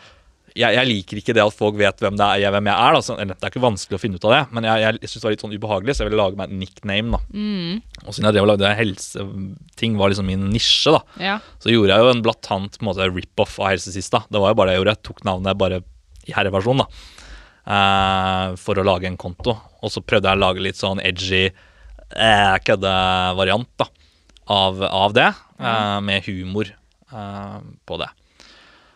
[0.55, 2.95] jeg, jeg liker ikke det at folk vet hvem, det er, jeg, hvem jeg er.
[2.95, 3.01] Da.
[3.03, 5.27] Så, det er ikke vanskelig å finne ut av det, men jeg, jeg, syntes det
[5.27, 7.17] var litt sånn ubehagelig, så jeg ville lage meg et nickname.
[7.17, 7.19] da.
[7.35, 8.05] Mm.
[8.05, 11.35] Og siden jeg drev og lagde helseting, var liksom min nisje, da, ja.
[11.59, 12.79] så gjorde jeg jo en blatant
[13.17, 14.23] rip-off av Helsesista.
[14.31, 14.95] Det var jo bare det jeg gjorde.
[14.95, 15.83] Jeg tok navnet bare
[16.25, 16.89] i herreversjon, da.
[17.75, 19.57] eh, for å lage en konto.
[19.83, 23.91] Og så prøvde jeg å lage litt sånn edgy eh, køddevariant da,
[24.55, 26.71] av, av det, eh, med humor
[27.15, 28.07] på det.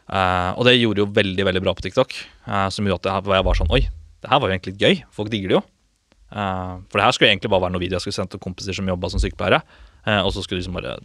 [0.10, 2.16] Eh, og det gjorde jo veldig veldig bra på TikTok,
[2.48, 3.84] uh, som gjorde at jeg, var sånn Oi,
[4.24, 5.02] det her var jo egentlig litt gøy.
[5.14, 5.64] Folk digger det jo.
[6.30, 8.78] Uh, for det her skulle egentlig bare være noe video jeg skulle sendt til kompiser
[8.78, 9.62] som jobba som sykepleiere.
[10.24, 10.98] og så skulle de liksom bare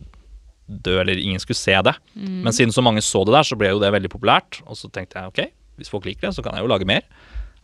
[0.65, 1.93] dø, eller ingen skulle se det.
[2.15, 4.63] Men siden så mange så det der, så ble jo det veldig populært.
[4.65, 5.41] Og så tenkte jeg ok,
[5.77, 7.05] hvis folk liker det, så kan jeg jo lage mer.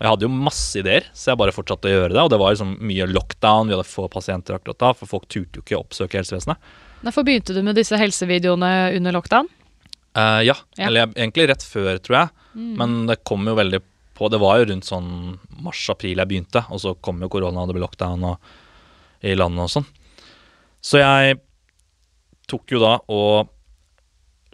[0.01, 2.21] Og jeg hadde jo masse ideer, så jeg bare fortsatte å gjøre det.
[2.25, 5.61] Og det var liksom mye lockdown, vi hadde få pasienter akkurat da, for folk turte
[5.61, 6.61] jo ikke å oppsøke helsevesenet.
[7.01, 9.49] Hvorfor begynte du med disse helsevideoene under lockdown?
[10.17, 10.87] Eh, ja, Ja.
[10.87, 12.31] eller jeg- egentlig rett før, tror jeg.
[12.55, 13.81] Men det kom jo veldig
[14.17, 17.69] på Det var jo rundt sånn mars-april jeg begynte, og så kom jo korona, og
[17.69, 18.39] det ble lockdown og,
[19.23, 19.87] i landet og sånn.
[20.83, 21.39] Så jeg
[22.49, 23.49] tok jo da og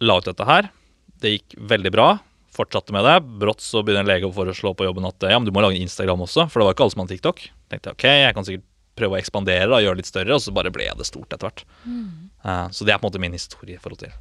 [0.01, 0.71] la ut dette her.
[1.19, 2.21] Det gikk veldig bra.
[2.55, 3.17] Fortsatte med det.
[3.41, 5.77] Brått så begynner en lege å foreslå på jobben at ja, men du må lage
[5.77, 7.43] en Instagram også, for det var ikke alle som hadde TikTok.
[7.71, 8.65] Tenkte jeg ok, jeg kan sikkert
[8.97, 11.47] prøve å ekspandere og gjøre det litt større, og så bare ble det stort etter
[11.51, 11.65] hvert.
[12.47, 14.13] Eh, så det er på en måte min historie i forhold til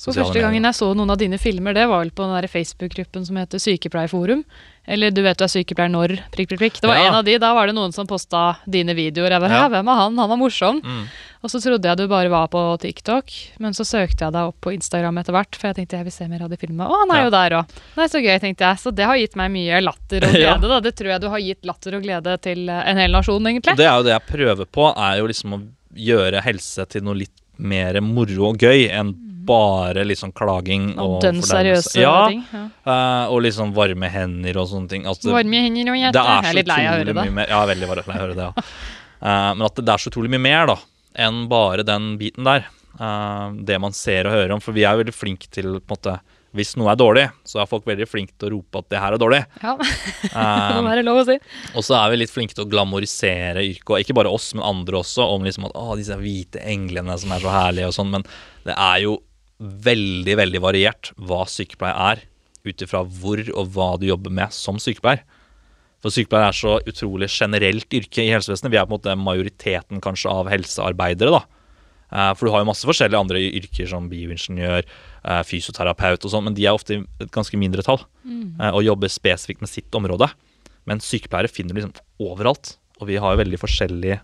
[0.00, 3.26] For første gangen jeg så noen av dine filmer, det var vel på den Facebook-gruppen
[3.26, 4.44] som heter Sykepleierforum.
[4.88, 6.80] Eller du vet du er sykepleier når, prikk, prikk, prikk.
[6.80, 7.08] Det var Ja.
[7.10, 9.30] en av de, da var det noen som posta dine videoer.
[9.30, 9.62] Jeg bare, Ja.
[9.64, 10.16] ja, hvem er han?
[10.16, 10.80] Han var morsom.
[10.82, 11.04] Mm.
[11.42, 13.30] Og så trodde jeg du bare var på TikTok,
[13.62, 16.14] men så søkte jeg deg opp på Instagram etter hvert, for jeg tenkte jeg vil
[16.16, 16.88] se mer av de filmene.
[16.90, 17.24] Å, han er Ja.
[17.28, 17.76] jo der òg.
[17.96, 18.80] Nei, så gøy, tenkte jeg.
[18.82, 20.56] Så det har gitt meg mye latter og Ja.
[20.58, 20.80] glede, da.
[20.88, 23.76] Det tror jeg du har gitt latter og glede til eh, en hel nasjon, egentlig.
[23.76, 25.60] Og det er jo det jeg prøver på, er jo liksom å
[25.98, 29.14] gjøre helse til noe litt mer moro og gøy enn
[29.48, 32.42] bare litt sånn klaging Og dønn seriøse ja, ting.
[32.52, 32.66] Ja.
[32.84, 35.06] eh, og liksom varme hender og sånne ting.
[35.08, 36.20] Altså, Varme hender og hjerte.
[36.20, 37.32] er Jeg er litt lei av å høre det.
[37.38, 38.68] mer Ja, veldig lei av å høre det, ja.
[39.22, 40.76] uh, men at det, det er så utrolig mye mer, da,
[41.18, 42.68] enn bare den biten der.
[42.98, 44.64] Eh, det man ser og hører om.
[44.64, 46.18] For vi er veldig flinke til på en måte
[46.56, 49.14] Hvis noe er dårlig, så er folk veldig flinke til å rope at det her
[49.14, 49.42] er dårlig.
[49.62, 49.74] Ja,
[50.28, 51.36] Eh, det er være lov å si.
[51.76, 54.64] og så er vi litt flinke til å glamorisere yrket, og ikke bare oss, men
[54.64, 58.10] andre også, om liksom at å, disse hvite englene som er så herlige og sånn,
[58.16, 58.24] men
[58.64, 59.18] det er jo
[59.60, 62.24] veldig, veldig variert hva sykepleie er,
[62.64, 65.24] ut ifra hvor og hva du jobber med som sykepleier.
[66.02, 68.70] For sykepleier er så utrolig generelt yrke i helsevesenet.
[68.70, 71.40] Vi er på en måte majoriteten kanskje av helsearbeidere, da.
[72.08, 74.86] Eh, For du har jo masse forskjellige andre yrker som bioingeniør,
[75.24, 78.84] eh, fysioterapeut og sånn, men de er ofte i et ganske mindre tall eh, og
[78.86, 80.30] jobber spesifikt med sitt område.
[80.86, 84.20] Men sykepleiere finner du liksom overalt, og vi har jo veldig forskjellige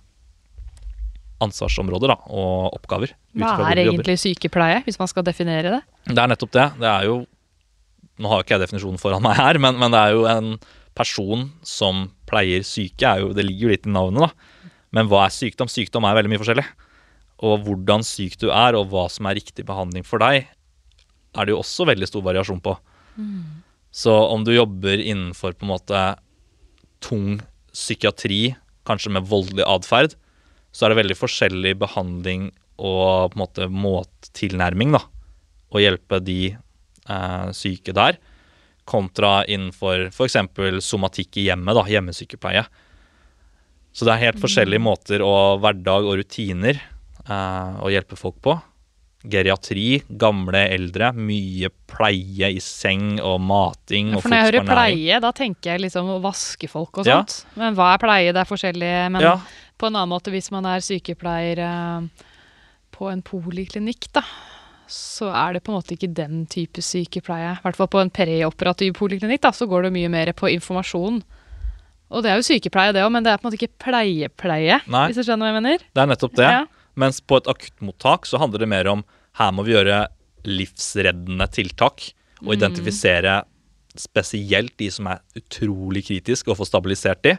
[1.45, 3.13] ansvarsområder da, og oppgaver.
[3.37, 5.83] Hva er egentlig sykepleie, hvis man skal definere det?
[6.09, 6.69] Det er nettopp det.
[6.81, 7.25] Det er jo
[8.15, 10.53] Nå har ikke jeg definisjonen foran meg her, men, men det er jo en
[10.95, 13.07] person som pleier syke.
[13.07, 14.71] Er jo, det ligger jo litt i navnet, da.
[14.95, 15.71] Men hva er sykdom?
[15.71, 16.67] Sykdom er veldig mye forskjellig.
[17.45, 20.47] Og hvordan syk du er, og hva som er riktig behandling for deg,
[21.35, 22.77] er det jo også veldig stor variasjon på.
[23.95, 26.03] Så om du jobber innenfor på en måte
[27.05, 27.41] tung
[27.75, 28.55] psykiatri,
[28.87, 30.15] kanskje med voldelig atferd,
[30.75, 35.03] så er det veldig forskjellig behandling og på en måte måttilnærming, da.
[35.75, 38.19] Å hjelpe de eh, syke der,
[38.85, 40.37] kontra innenfor f.eks.
[40.85, 42.65] somatikk i hjemmet, da, hjemmesykepleie.
[43.95, 48.57] Så det er helt forskjellige måter og hverdag og rutiner eh, å hjelpe folk på.
[49.25, 55.21] Geriatri, gamle eldre, mye pleie i seng og mating og For når jeg hører pleie,
[55.25, 57.23] da tenker jeg liksom å vaske folk og Ja.
[57.23, 57.47] sånt.
[57.57, 58.33] Men hva er pleie?
[58.37, 58.91] Det er forskjellig.
[59.15, 59.39] Men Ja.
[59.79, 62.09] på en annen måte, hvis man er sykepleier eh,
[62.93, 64.23] på en poliklinikk, da,
[64.91, 67.55] så er det på en måte ikke den type sykepleie.
[67.57, 71.23] I hvert fall på en preoperativ poliklinikk, da, så går det mye mer på informasjon.
[72.15, 74.81] Og det er jo sykepleie, det òg, men det er på en måte ikke pleie-pleie,
[74.93, 75.07] Nei.
[75.09, 75.87] hvis du skjønner hva jeg mener?
[75.95, 76.51] Det er nettopp det.
[76.53, 76.65] Ja.
[77.01, 79.03] Mens på et akuttmottak så handler det mer om
[79.41, 80.05] her må vi gjøre
[80.47, 82.13] livsreddende tiltak.
[82.45, 82.59] Og Mm.
[82.61, 83.45] identifisere
[83.97, 87.37] spesielt de som er utrolig kritiske, og få stabilisert de,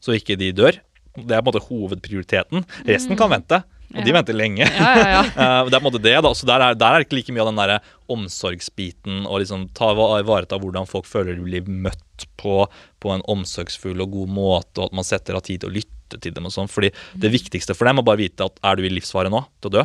[0.00, 0.72] så ikke de dør.
[1.16, 2.64] Det er på en måte hovedprioriteten.
[2.86, 3.62] Resten kan vente,
[3.94, 4.16] og de Mm.
[4.18, 4.66] Venter lenge.
[4.68, 5.22] Ja, ja, ja.
[5.42, 6.32] Eh, det er på en måte det, da.
[6.36, 9.92] Så der er, der er ikke like mye av den der omsorgsbiten og liksom ta
[9.96, 12.66] va- ivareta hvordan folk føler de blir møtt på
[13.00, 16.18] på en omsorgsfull og god måte, og at man setter av tid til å lytte
[16.20, 16.68] til dem og sånn.
[16.70, 19.70] Fordi det viktigste for dem er bare vite at er du i livsfare nå til
[19.70, 19.84] å dø?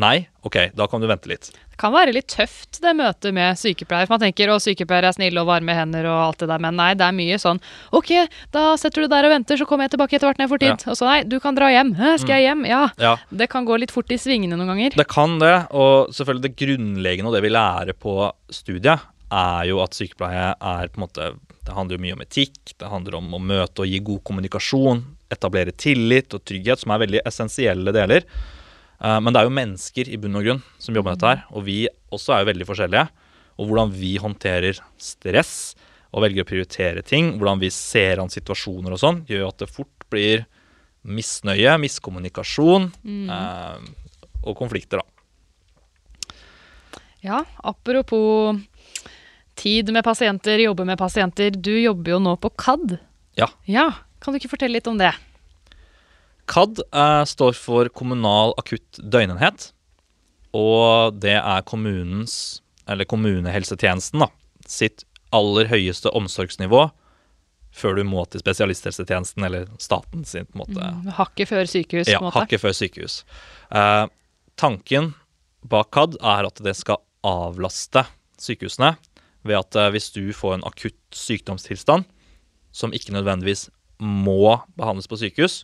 [0.00, 0.26] Nei?
[0.40, 1.50] Ok, da kan du vente litt.
[1.52, 4.06] Det kan være litt tøft, det møtet med sykepleier.
[4.08, 6.78] For man tenker å, sykepleiere er snille og varme hender og alt det der, men
[6.78, 7.60] nei, det er mye sånn
[7.92, 8.12] OK,
[8.54, 10.52] da setter du deg der og venter, så kommer jeg tilbake etter hvert når jeg
[10.54, 10.86] får tid.
[10.92, 11.92] Og så nei, du kan dra hjem.
[11.98, 12.64] Hæ, skal jeg hjem?
[12.70, 12.82] Ja.
[13.02, 14.96] Ja, Det kan gå litt fort i svingene noen ganger.
[14.96, 15.54] det kan det.
[15.76, 18.16] Og selvfølgelig det grunnleggende og det vi lærer på
[18.52, 21.30] studiet, er jo at sykepleie er på en måte
[21.64, 25.04] Det handler jo mye om etikk, det handler om å møte og gi god kommunikasjon,
[25.30, 28.24] etablere tillit og trygghet, som er veldig essensielle deler.
[29.02, 31.44] Eh, Men det er jo mennesker i bunn og grunn som jobber med dette her,
[31.50, 31.78] og vi
[32.12, 33.06] også er jo veldig forskjellige.
[33.58, 35.74] Og hvordan vi håndterer stress
[36.12, 39.62] og velger å prioritere ting, hvordan vi ser an situasjoner og sånn, gjør jo at
[39.64, 40.44] det fort blir
[41.02, 42.90] misnøye, miskommunikasjon
[43.32, 43.78] eh,
[44.44, 45.08] og konflikter, da.
[47.22, 48.58] Ja, apropos
[49.54, 51.54] tid med pasienter, jobbe med pasienter.
[51.54, 52.96] Du jobber jo nå på KAD.
[53.38, 53.46] Ja.
[53.70, 55.12] Ja, kan du ikke fortelle litt om det?
[56.52, 59.70] KAD eh, står for Kommunal akutt døgnenhet.
[60.52, 62.60] Og det er kommunens,
[62.90, 64.28] eller kommunehelsetjenesten, da,
[64.68, 66.90] sitt aller høyeste omsorgsnivå
[67.72, 70.88] før du må til spesialisthelsetjenesten eller staten sin på en måte.
[70.98, 72.42] Mm, Hakket før sykehus, Ja, på en måte.
[72.42, 73.14] hakket før sykehus.
[73.72, 74.04] Eh,
[74.60, 75.14] tanken
[75.64, 78.04] bak KAD er at det skal avlaste
[78.36, 78.92] sykehusene
[79.48, 82.04] ved at eh, hvis du får en akutt sykdomstilstand
[82.76, 83.70] som ikke nødvendigvis
[84.04, 85.62] må behandles på sykehus,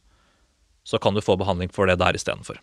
[0.88, 2.56] så kan du få behandling for det der istedenfor.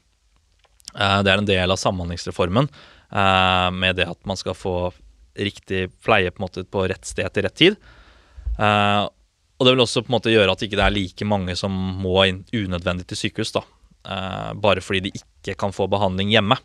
[0.96, 4.90] Eh, det er en del av Samhandlingsreformen eh, med det at man skal få
[5.36, 7.78] riktig pleie på, måte, på rett sted til rett tid.
[8.58, 9.04] Eh,
[9.56, 11.76] og det vil også på en måte gjøre at det ikke er like mange som
[12.02, 13.62] må unødvendig til sykehus, da.
[14.62, 16.58] Bare fordi de ikke kan få behandling hjemme.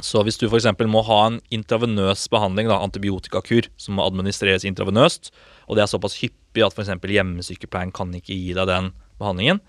[0.00, 0.68] Så hvis du f.eks.
[0.88, 5.32] må ha en intravenøs behandling, da, antibiotikakur, som må administreres intravenøst,
[5.66, 6.94] og det er såpass hyppig at f.eks.
[6.94, 9.60] hjemmesykepleien kan ikke gi deg den behandlingen,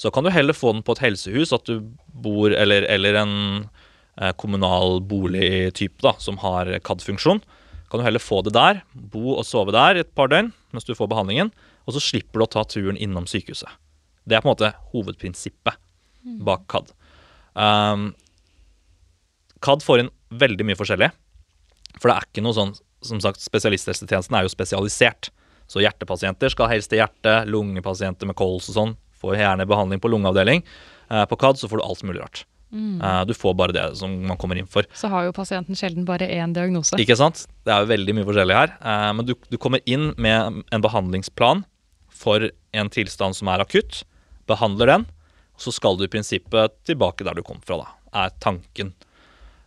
[0.00, 1.82] så kan du heller få den på et helsehus, at du
[2.24, 3.34] bor, eller, eller en
[4.16, 7.42] eh, kommunal boligtype da, som har CAD-funksjon.
[7.92, 10.94] Kan du heller få det der, bo og sove der et par døgn mens du
[10.94, 11.50] får behandlingen,
[11.84, 13.68] og så slipper du å ta turen innom sykehuset.
[14.24, 15.76] Det er på en måte hovedprinsippet
[16.46, 16.92] bak CAD.
[17.58, 18.10] Um,
[19.60, 20.10] CAD får inn
[20.40, 21.10] veldig mye forskjellig.
[21.98, 25.30] For det er ikke noe sånn Som sagt, spesialisthelsetjenesten er jo spesialisert.
[25.72, 27.32] Så hjertepasienter skal helst til hjerte.
[27.48, 30.64] Lungepasienter med kols og sånn får gjerne behandling på lungeavdeling.
[31.10, 32.44] Eh, på CAD så får du alt mulig rart.
[32.72, 34.86] Eh, du får bare det som man kommer inn for.
[34.94, 36.98] Så har jo pasienten sjelden bare én diagnose.
[37.02, 37.46] Ikke sant?
[37.66, 38.76] Det er jo veldig mye forskjellig her.
[38.78, 41.64] Eh, men du, du kommer inn med en behandlingsplan
[42.20, 44.04] for en tilstand som er akutt.
[44.50, 45.08] Behandler den.
[45.60, 47.90] Så skal du i prinsippet tilbake der du kom fra, da.
[48.24, 48.94] Er tanken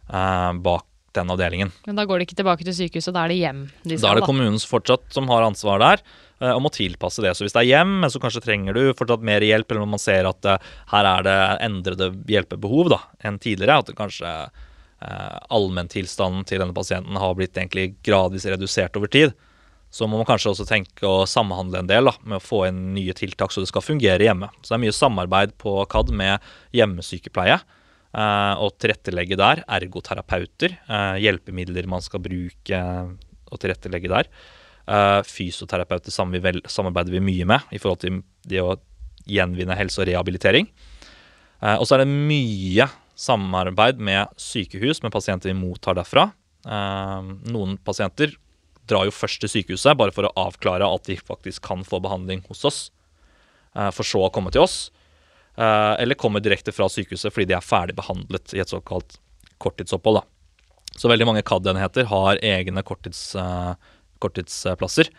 [0.10, 1.72] eh, bak den avdelingen.
[1.88, 4.20] Men da går de ikke tilbake til sykehuset, da er det hjem de Da er
[4.20, 6.04] det kommunen fortsatt som har ansvar der,
[6.42, 7.36] eh, og må tilpasse det.
[7.38, 9.94] Så hvis det er hjem, men så kanskje trenger du fortsatt mer hjelp, eller når
[9.96, 15.40] man ser at eh, her er det endrede hjelpebehov da, enn tidligere, at kanskje eh,
[15.54, 19.36] allmenntilstanden til denne pasienten har blitt egentlig gradvis redusert over tid,
[19.94, 22.96] så må man kanskje også tenke å samhandle en del da, med å få inn
[22.96, 24.50] nye tiltak så det skal fungere hjemme.
[24.64, 27.60] Så det er mye samarbeid på KAD med hjemmesykepleie.
[28.14, 29.64] Eh, og tilrettelegge der.
[29.68, 30.78] Ergoterapeuter.
[30.88, 32.82] eh, hjelpemidler man skal bruke
[33.52, 34.32] og tilrettelegge der.
[34.84, 38.76] Eh, fysioterapeuter samarbeider vi mye med i forhold til det å
[39.30, 40.68] gjenvinne helse og rehabilitering.
[41.64, 46.32] Eh, og så er det mye samarbeid med sykehus, med pasienter vi mottar derfra.
[46.66, 48.36] Eh, noen pasienter
[48.90, 52.44] drar jo først til sykehuset bare for å avklare at de faktisk kan få behandling
[52.50, 52.80] hos oss,
[53.76, 54.92] eh, for så å komme til oss.
[55.58, 59.20] Eh, eller kommer direkte fra sykehuset fordi de er ferdig behandlet i et såkalt
[59.62, 60.22] korttidsopphold.
[60.22, 60.24] Da.
[60.98, 63.76] Så veldig mange CAD-enheter har egne korttids, eh,
[64.20, 65.10] korttidsplasser.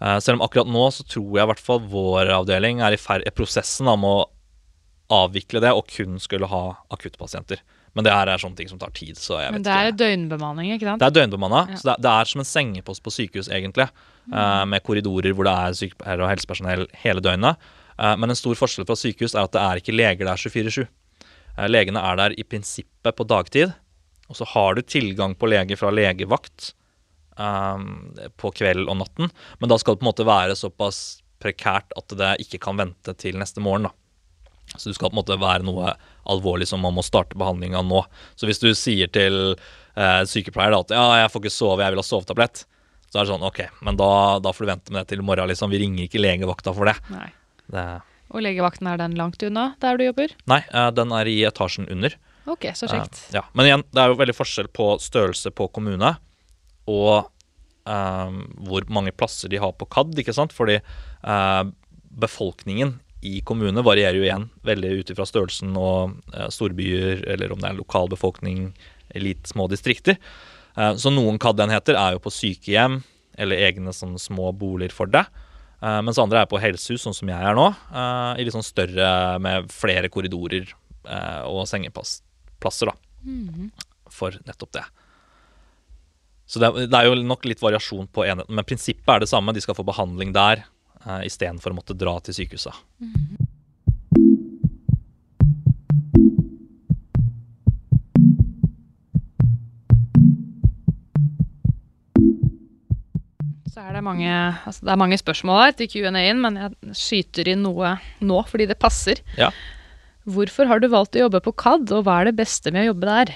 [0.00, 2.98] Eh, selv om akkurat nå så tror jeg i hvert fall vår avdeling er i
[3.26, 4.16] i prosessen om å
[5.10, 7.58] avvikle det og kun skulle ha akuttpasienter.
[7.94, 9.16] Men det her er sånne ting som tar tid.
[9.16, 9.96] så jeg Men det er ikke.
[9.96, 11.00] døgnbemanning, ikke sant?
[11.00, 11.74] Det er døgnbemanna, Ja.
[11.76, 13.88] så det er, det er som en sengepost på sykehus, egentlig.
[14.30, 17.56] eh, med korridorer hvor det er sykepleiere og helsepersonell hele døgnet.
[17.98, 20.86] Eh, men en stor forskjell fra sykehus er at det er ikke leger der 24-7.
[21.58, 23.74] Eh, legene er der i prinsippet på dagtid.
[24.28, 26.72] Og så har du tilgang på lege fra legevakt
[27.40, 29.32] um, på kveld og natten.
[29.58, 33.14] Men da skal det på en måte være såpass prekært at det ikke kan vente
[33.16, 33.88] til neste morgen.
[33.88, 33.94] da.
[34.76, 35.94] Så det skal på en måte være noe
[36.28, 38.02] alvorlig som man må starte behandlinga nå.
[38.36, 41.94] Så hvis du sier til eh, sykepleier da, at ja, jeg får ikke sove, jeg
[41.94, 42.66] vil ha sovetablett,
[43.08, 44.10] så er det sånn OK, men da,
[44.44, 45.48] da får du vente med det til i morgen.
[45.48, 45.72] liksom.
[45.72, 46.98] Vi ringer ikke legevakta for det.
[47.14, 47.30] Nei.
[47.72, 47.88] Det
[48.28, 50.34] Og legevakten, er den langt unna der du jobber?
[50.50, 52.14] nei, eh, den er i etasjen under.
[52.48, 53.20] Ok, så kjekt.
[53.28, 53.44] Eh, ja.
[53.52, 56.14] Men igjen, det er jo veldig forskjell på størrelse på kommune
[56.88, 57.28] og
[57.88, 60.54] eh, hvor mange plasser de har på KAD, ikke sant?
[60.56, 61.68] Fordi uh,
[62.18, 67.60] befolkningen i kommune varierer jo igjen veldig ut ifra størrelsen og uh, storbyer, eller om
[67.60, 68.70] det er lokal befolkning
[69.18, 70.18] litt små distrikter.
[70.78, 73.02] Uh, så noen KAD-enheter er jo på sykehjem
[73.38, 75.26] eller egne sånne små boliger for det.
[75.78, 78.66] Eh, mens andre er på helsehus, sånn som jeg er nå, Uh, i litt sånn
[78.66, 80.66] større med flere korridorer
[81.06, 82.96] uh, og sengeplasser, da.
[84.10, 84.84] For nettopp det.
[86.48, 89.28] Så det, er- det er jo nok litt variasjon på enheten, men prinsippet er det
[89.30, 89.52] samme.
[89.54, 90.64] De skal få behandling der
[91.06, 92.74] uh, istedenfor å måtte dra til sykehuset.
[103.78, 104.26] Så er det mange,
[104.66, 107.92] altså det er mange spørsmål her til Q&A-en, men jeg skyter inn noe
[108.26, 109.20] nå fordi det passer.
[109.38, 109.52] Ja.
[110.26, 112.88] Hvorfor har du valgt å jobbe på CAD, og hva er det beste med å
[112.88, 113.30] jobbe der?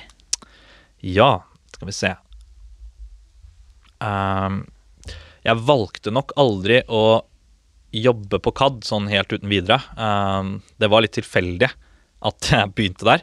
[1.06, 1.28] Ja,
[1.76, 2.10] skal vi se.
[4.02, 4.58] Um,
[5.46, 7.22] jeg valgte nok aldri å
[7.94, 9.78] jobbe på CAD sånn helt uten videre.
[9.94, 13.22] Um, det var litt tilfeldig at jeg begynte der.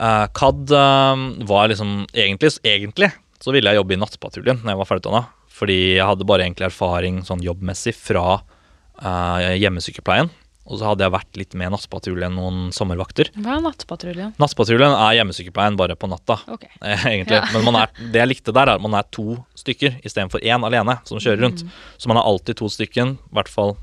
[0.00, 3.12] Uh, CAD um, var liksom egentlig, egentlig
[3.44, 5.26] så ville jeg jobbe i Nattpatruljen når jeg var ferdigutdanna.
[5.54, 10.32] Fordi jeg hadde bare egentlig erfaring sånn jobbmessig fra uh, hjemmesykepleien.
[10.64, 13.28] Og så hadde jeg vært litt med Nattpatruljen noen sommervakter.
[13.36, 14.32] Hva er Nattpatruljen?
[14.40, 16.38] Nattpatruljen er hjemmesykepleien bare på natta.
[16.48, 16.64] Ok.
[16.80, 17.36] Eh, egentlig.
[17.36, 17.44] Ja.
[17.52, 20.64] Men man er, det jeg likte der, er at man er to stykker istedenfor én
[20.64, 21.66] alene som kjører rundt.
[22.00, 23.76] Så man er alltid to stykken, i hvert fall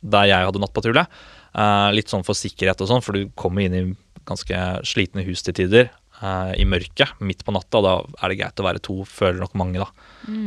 [0.00, 1.06] der jeg hadde nattpatrulje.
[1.54, 3.84] Uh, litt sånn for sikkerhet og sånn, for du kommer inn i
[4.26, 5.90] ganske slitne hus til tider.
[6.22, 9.40] Eh, I mørket midt på natta, og da er det greit å være to, føler
[9.42, 9.88] nok mange, da.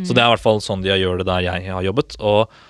[0.06, 2.20] Så det er i hvert fall sånn de gjør det der jeg har jobbet.
[2.22, 2.62] Og,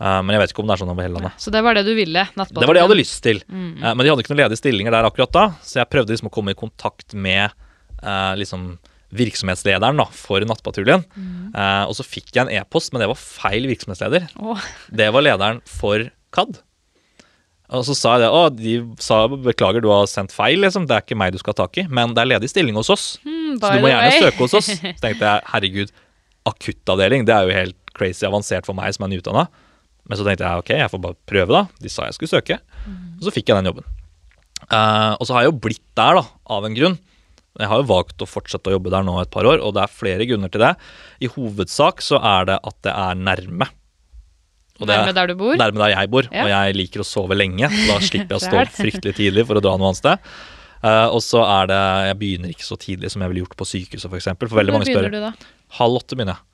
[0.00, 1.34] Uh, men jeg vet ikke om det er sånn over hele landet.
[1.36, 2.22] Så det var det du ville?
[2.32, 2.62] Nattpatruljen?
[2.62, 3.42] Det var det jeg hadde lyst til.
[3.44, 6.30] Eh, men de hadde ikke noen ledige stillinger der akkurat da, så jeg prøvde liksom
[6.30, 7.52] å komme i kontakt med
[8.00, 8.78] uh, liksom
[9.12, 11.04] virksomhetslederen da, for Nattpatruljen.
[11.52, 14.30] Eh, og så fikk jeg en e-post, men det var feil virksomhetsleder.
[14.40, 14.68] Oh.
[14.88, 16.62] Det var lederen for KAD.
[17.70, 18.30] Og så sa jeg det.
[18.34, 20.88] Å, de sa beklager, du har sendt feil, liksom.
[20.90, 21.84] Det er ikke meg du skal ha tak i.
[21.86, 23.04] Men det er ledig stilling hos oss.
[23.22, 24.22] mm, Så du må gjerne way.
[24.24, 24.70] søke hos oss.
[24.80, 25.92] Så tenkte jeg herregud,
[26.50, 29.46] akuttavdeling, det er jo helt crazy avansert for meg som er nyutdanna.
[30.08, 31.62] Men så tenkte jeg ok, jeg får bare prøve, da.
[31.84, 32.56] De sa jeg skulle søke.
[33.20, 33.86] Og så fikk jeg den jobben.
[34.70, 36.96] Uh, og så har jeg jo blitt der, da, av en grunn.
[37.60, 39.84] Jeg har jo valgt å fortsette å jobbe der nå et par år, og det
[39.84, 40.72] er flere grunner til det.
[41.22, 43.68] I hovedsak så er det at det er nærme.
[44.80, 45.54] Og det Nærme der du bor?
[45.60, 46.42] Nærme der jeg bor, Ja.
[46.46, 47.68] og jeg liker å sove lenge.
[47.68, 50.30] Da slipper jeg å stå opp fryktelig tidlig for å dra noe annet sted.
[50.80, 53.66] Uh, og så er det Jeg begynner ikke så tidlig som jeg ville gjort på
[53.68, 54.08] sykehuset, f.eks.
[54.08, 55.10] For, eksempel, for veldig Når mange spør.
[55.12, 55.32] du da?
[55.76, 56.46] Halv åtte begynner jeg.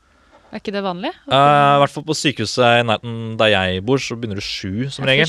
[0.56, 1.10] Er ikke det vanlig?
[1.26, 4.86] Eh, I hvert fall på sykehuset i nærheten der jeg bor, så begynner du sju
[4.94, 5.26] som regel.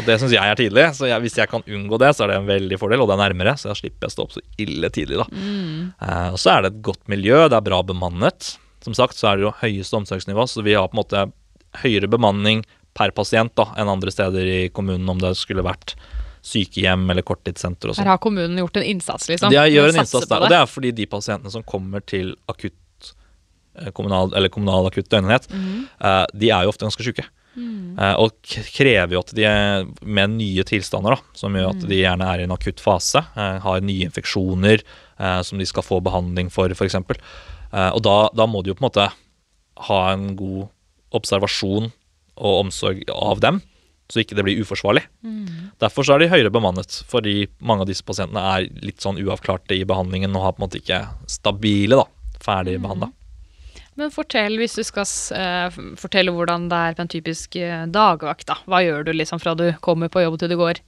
[0.00, 2.32] Og det syns jeg er tidlig, så jeg, hvis jeg kan unngå det, så er
[2.32, 4.42] det en veldig fordel, og det er nærmere, så da slipper jeg stå opp så
[4.64, 5.26] ille tidlig, da.
[6.00, 8.54] Eh, og så er det et godt miljø, det er bra bemannet.
[8.84, 11.26] Som sagt så er det jo høyeste omsorgsnivå, så vi har på en måte
[11.82, 12.62] høyere bemanning
[12.94, 15.96] per pasient da, enn andre steder i kommunen om det skulle vært
[16.44, 18.12] sykehjem eller korttidssenter og Her sånn.
[18.12, 19.52] har kommunen gjort en innsats, liksom.
[19.52, 23.14] De gjør en innsats der, og det er fordi de pasientene som kommer til akutt
[23.80, 25.80] eh, kommunal, eller kommunal akutt døgnenhet, mm.
[26.04, 27.26] eh, de er jo ofte ganske syke.
[27.54, 27.94] Mm.
[28.18, 28.32] og
[28.74, 32.42] krever jo at de er med nye tilstander, da, som gjør at de gjerne er
[32.42, 36.74] i en akutt fase, eh, har nye infeksjoner eh, som de skal få behandling for,
[36.74, 36.98] f.eks.
[36.98, 39.06] Eh, og da, da må de jo på en måte
[39.86, 40.66] ha en god
[41.14, 41.92] observasjon
[42.34, 43.60] og omsorg av dem,
[44.10, 45.04] så ikke det blir uforsvarlig.
[45.82, 49.76] Derfor så er de høyere bemannet, fordi mange av disse pasientene er litt sånn uavklarte
[49.76, 53.10] i behandlingen og har på en måte ikke stabile, da, ferdig behandla.
[53.94, 55.06] Men fortell, hvis du skal
[55.38, 58.58] eh, fortelle hvordan det er på en typisk eh, dagvakt, da.
[58.66, 60.80] Hva gjør du liksom fra du kommer på jobb til du går?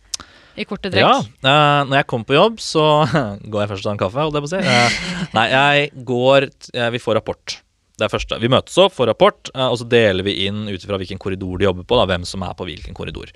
[0.56, 1.04] I korte trekk.
[1.04, 2.82] Ja, uh, når jeg kommer på jobb, så
[3.52, 5.30] går jeg først og tar en kaffe, holdt jeg på å si.
[5.36, 6.48] Nei, jeg går
[6.96, 7.58] Vi får rapport.
[7.96, 8.38] Det er første.
[8.42, 11.58] Vi møtes opp, får rapport, eh, og så deler vi inn ut ifra hvilken korridor
[11.58, 13.32] de jobber på, da, hvem som er på hvilken korridor.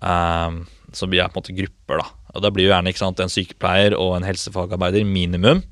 [0.00, 0.64] Um,
[0.96, 2.06] så vi er på en måte grupper, da.
[2.34, 5.62] Og da blir jo gjerne sant, en sykepleier og en helsefagarbeider, minimum.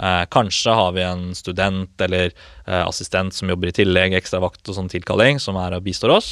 [0.00, 4.76] Eh, kanskje har vi en student eller eh, assistent som jobber i tillegg, ekstravakt og
[4.78, 6.30] sånn tilkalling, som er og bistår oss.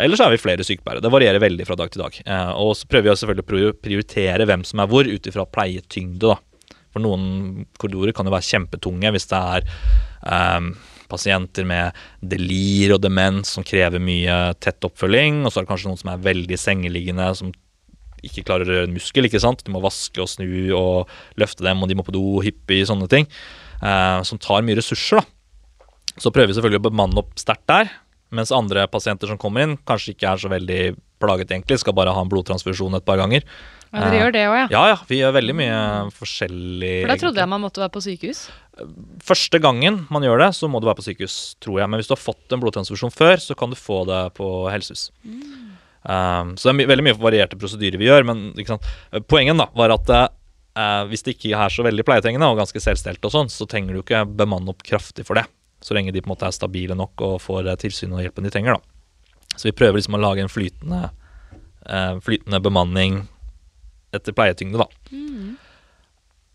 [0.00, 1.02] Eller så er vi flere sykepleiere.
[1.04, 2.16] Det varierer veldig fra dag til dag.
[2.24, 6.32] Eh, og så prøver vi selvfølgelig å prioritere hvem som er hvor, ut ifra pleietyngde.
[6.32, 6.38] da.
[6.92, 9.66] For noen korridorer kan jo være kjempetunge hvis det er
[10.58, 10.72] um,
[11.12, 15.42] pasienter med delir og demens som krever mye tett oppfølging.
[15.44, 17.52] Og så er det kanskje noen som er veldig sengeliggende, som
[18.22, 19.26] ikke klarer å røre en muskel.
[19.26, 19.64] ikke sant?
[19.66, 20.46] De må vaske og snu
[20.78, 23.28] og løfte dem, og de må på do hyppig, sånne ting.
[23.82, 25.28] Uh, som tar mye ressurser, da.
[26.20, 27.88] Så prøver vi selvfølgelig å bemanne opp sterkt der.
[28.32, 30.80] Mens andre pasienter som kommer inn, kanskje ikke er så veldig
[31.22, 31.80] plaget, egentlig.
[31.80, 33.44] Skal bare ha en blodtransfusjon et par ganger.
[33.92, 34.66] Ja, Dere gjør det òg, ja?
[34.72, 35.00] Ja, ja.
[35.04, 35.80] Vi gjør veldig mye
[36.16, 36.92] forskjellig.
[37.02, 38.46] For da trodde jeg man måtte være på sykehus?
[39.20, 41.90] Første gangen man gjør det, så må du være på sykehus, tror jeg.
[41.92, 45.10] Men hvis du har fått en blodtransfusjon før, så kan du få det på helsehus.
[45.28, 45.42] Mm.
[46.02, 48.24] Um, så det er my veldig mye varierte prosedyrer vi gjør.
[48.30, 48.46] Men
[49.28, 53.20] poenget da, var at uh, hvis det ikke er så veldig pleietrengende og ganske selvstelt,
[53.28, 55.44] og sånn, så trenger du ikke bemanne opp kraftig for det.
[55.84, 58.54] Så lenge de på en måte er stabile nok og får tilsyn og hjelpen de
[58.54, 58.80] trenger.
[58.80, 59.52] da.
[59.52, 61.04] Så vi prøver liksom å lage en flytende,
[61.84, 63.26] uh, flytende bemanning
[64.12, 65.12] etter pleietyngde, da.
[65.12, 65.54] Mm.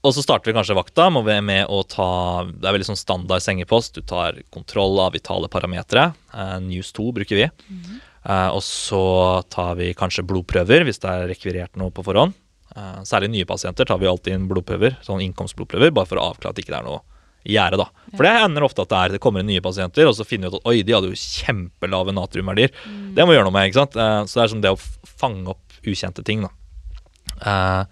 [0.05, 2.09] Og så starter vi kanskje vakta må vi med å ta
[2.47, 3.97] Det er veldig sånn standard sengepost.
[3.97, 6.11] Du tar kontroll av vitale parametere.
[6.31, 7.47] Uh, News 2 bruker vi.
[7.67, 7.97] Mm.
[8.27, 9.01] Uh, og så
[9.51, 12.35] tar vi kanskje blodprøver hvis det er rekvirert noe på forhånd.
[12.77, 16.53] Uh, særlig nye pasienter tar vi alltid inn blodprøver, sånn innkomstblodprøver, bare for å avklare
[16.53, 17.01] at det ikke er noe
[17.47, 17.79] i gjerdet.
[17.81, 18.13] da.
[18.13, 20.51] For det ender ofte at det, er, det kommer inn nye pasienter, og så finner
[20.51, 22.75] vi ut at oi, de hadde jo kjempelave natriumverdier.
[22.85, 23.11] Mm.
[23.17, 23.71] Det må vi gjøre noe med.
[23.71, 23.97] ikke sant?
[23.97, 24.79] så det er som det å
[25.17, 26.43] fange opp ukjente ting.
[26.43, 26.51] da.
[27.41, 27.83] Eh,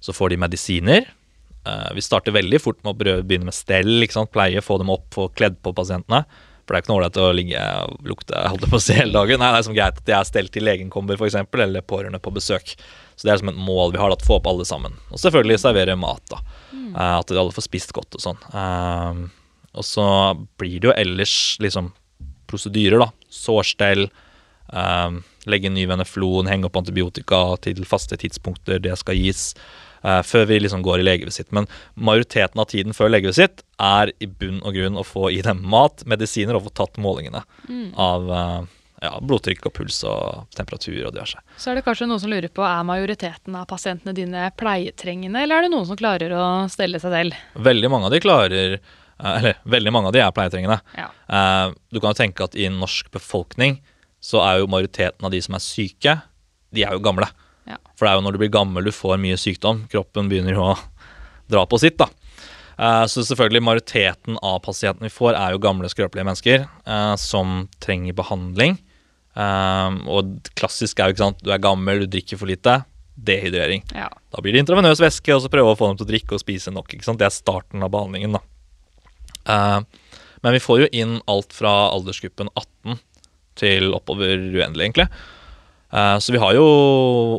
[0.00, 1.08] så får de medisiner.
[1.66, 5.28] Eh, vi starter veldig fort med å begynne med stell, pleie, få dem opp, få
[5.34, 6.24] kledd på pasientene.
[6.66, 9.38] For det er ikke noe ålreit å ligge og lukte holde på å hele dagen.
[9.38, 12.18] Nei, det er som greit at de er stelt til legen kommer, f.eks., eller pårørende
[12.22, 12.72] på besøk.
[13.14, 14.96] Så det er som et mål vi har, å få opp alle sammen.
[15.12, 16.24] Og selvfølgelig servere mat.
[16.32, 16.40] da.
[16.72, 16.88] Mm.
[16.96, 18.42] Uh, at alle får spist godt og sånn.
[19.76, 20.08] Og så
[20.58, 21.92] blir det jo ellers liksom
[22.50, 23.10] prosedyrer, da.
[23.30, 24.08] Sårstell.
[25.50, 29.52] Legge ny veneflon, henge opp antibiotika til faste tidspunkter det skal gis.
[30.06, 31.48] Uh, før vi liksom går i legevisitt.
[31.56, 35.64] Men majoriteten av tiden før legevisitt er i bunn og grunn å få i dem
[35.66, 37.88] mat, medisiner og få tatt målingene mm.
[37.98, 38.60] av uh,
[39.02, 41.42] ja, blodtrykk og puls og temperatur og diverse.
[41.58, 45.58] Så er det kanskje noen som lurer på er majoriteten av pasientene dine pleietrengende, eller
[45.58, 47.42] er det noen som klarer å stelle seg selv?
[47.66, 48.94] Veldig mange av de klarer uh,
[49.32, 50.78] Eller veldig mange av de er pleietrengende.
[50.94, 51.10] Ja.
[51.90, 53.80] du kan jo tenke at i en norsk befolkning
[54.22, 56.14] så er jo majoriteten av de som er syke,
[56.74, 57.28] de er jo gamle.
[57.66, 57.78] Ja.
[57.96, 59.84] For det er jo når du blir gammel du får mye sykdom.
[59.92, 60.76] Kroppen begynner jo å
[61.50, 62.08] dra på sitt, da.
[62.76, 67.64] Uh, så selvfølgelig majoriteten av pasientene vi får, er jo gamle, skrøpelige mennesker uh, som
[67.82, 68.76] trenger behandling.
[69.36, 72.82] Uh, og klassisk er jo ikke sant, du er gammel, du drikker for lite.
[73.16, 73.80] Dehydrering.
[73.96, 74.10] Ja.
[74.12, 76.42] Da blir det intravenøs væske, og så prøve å få dem til å drikke og
[76.42, 76.92] spise nok.
[76.92, 77.22] ikke sant?
[77.22, 78.36] Det er starten av behandlingen.
[78.36, 78.42] da.
[80.42, 82.98] men vi får jo inn alt fra aldersgruppen 18
[83.58, 85.08] til oppover uendelig, egentlig.
[85.94, 86.66] Uh, så vi har jo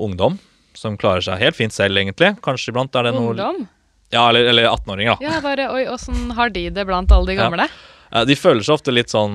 [0.06, 0.38] ungdom
[0.78, 2.36] som klarer seg helt fint selv, egentlig.
[2.46, 3.66] Kanskje iblant er det noe Ungdom?
[4.14, 5.26] Ja, eller, eller 18-åringer, da.
[5.26, 7.66] Ja, bare, oi, Åssen har de det blant alle de gamle?
[7.68, 7.96] Ja.
[8.08, 9.34] Uh, de føler seg ofte litt sånn,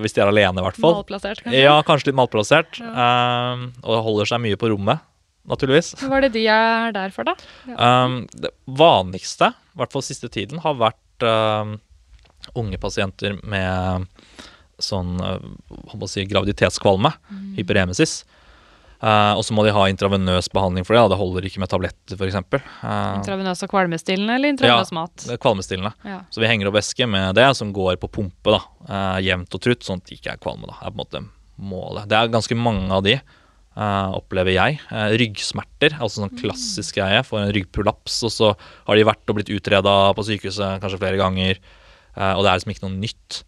[0.00, 1.00] hvis de er alene, i hvert fall.
[1.02, 1.60] Malplassert, kanskje?
[1.60, 2.80] Ja, kanskje litt malplassert.
[2.80, 3.10] Ja.
[3.52, 5.04] Um, og holder seg mye på rommet,
[5.50, 5.92] naturligvis.
[6.00, 7.36] Hva er det de er der for, da?
[7.68, 7.90] Ja.
[8.06, 11.02] Um, det vanligste, i hvert fall siste tiden, har vært
[12.56, 14.06] unge pasienter med
[14.82, 17.46] sånn uh, si, graviditetskvalme, mm.
[17.60, 18.20] hyperemesis.
[18.96, 21.02] Uh, og så må de ha intravenøs behandling for det.
[21.02, 22.38] Ja, Det holder ikke med tabletter, f.eks.
[22.80, 25.26] Uh, intravenøs og kvalmestillende eller intravenøs ja, mat?
[25.42, 25.92] Kvalmestillende.
[26.08, 26.20] Ja.
[26.32, 29.64] Så vi henger opp væske med det, som går på pumpe da, uh, jevnt og
[29.66, 30.70] trutt, sånn at de ikke er kvalme.
[30.70, 31.24] da, er på en måte
[31.56, 32.08] målet.
[32.08, 33.18] Det er ganske mange av de,
[33.76, 34.80] uh, opplever jeg.
[35.20, 37.20] ryggsmerter, altså sånn klassisk greie.
[37.26, 38.54] Får en ryggprolaps, og så
[38.88, 41.60] har de vært og blitt utreda på sykehuset kanskje flere ganger,
[42.16, 43.42] og det er liksom ikke noe nytt.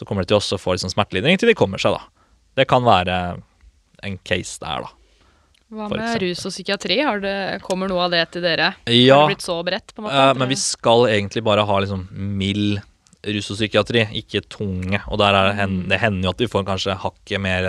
[0.00, 2.24] Så kommer de til oss og får liksom smertelindring til de kommer seg, da.
[2.56, 3.18] Det kan være
[4.06, 4.94] en case der, da.
[5.70, 6.96] Hva med rus og psykiatri?
[7.22, 8.72] Det, kommer noe av det til dere?
[8.90, 9.92] Ja, har det blitt så bredt?
[9.92, 10.22] på en måte?
[10.24, 12.08] Uh, men vi skal egentlig bare ha liksom
[12.40, 12.80] mild
[13.36, 15.02] rus og psykiatri, ikke tunge.
[15.12, 15.84] Og der er, mm.
[15.92, 17.68] det hender jo at vi får kanskje hakket mer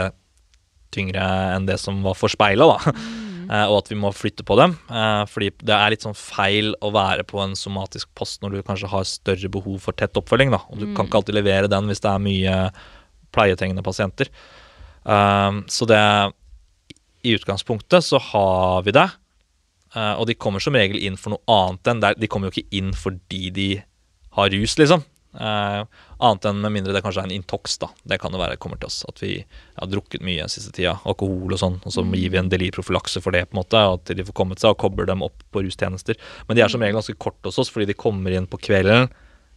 [0.95, 2.95] tyngre enn det som var forspeila, da.
[2.95, 3.20] Mm.
[3.51, 4.77] Uh, og at vi må flytte på dem.
[4.87, 8.61] Uh, fordi det er litt sånn feil å være på en somatisk post når du
[8.63, 10.53] kanskje har større behov for tett oppfølging.
[10.55, 10.61] Da.
[10.71, 10.93] Og du mm.
[10.95, 12.55] kan ikke alltid levere den hvis det er mye
[13.35, 14.31] pleietrengende pasienter.
[15.03, 15.99] Uh, så det
[17.27, 19.09] I utgangspunktet så har vi det.
[19.93, 22.15] og de kommer som regel inn for noe annet enn der.
[22.15, 23.69] De kommer jo ikke inn fordi de
[24.37, 25.03] har rus, liksom.
[25.31, 25.87] Uh,
[26.19, 27.77] annet enn med mindre det kanskje er en Intox.
[27.79, 29.37] da Det kan jo være kommer til oss at vi
[29.79, 30.97] har drukket mye den siste tida.
[31.07, 31.79] Alkohol og sånn.
[31.85, 34.63] Og så gir vi en delirprofylakse for det, på en måte at de får kommet
[34.63, 36.19] seg og kobler dem opp på rustjenester.
[36.47, 39.11] Men de er som regel ganske korte hos oss fordi de kommer inn på kvelden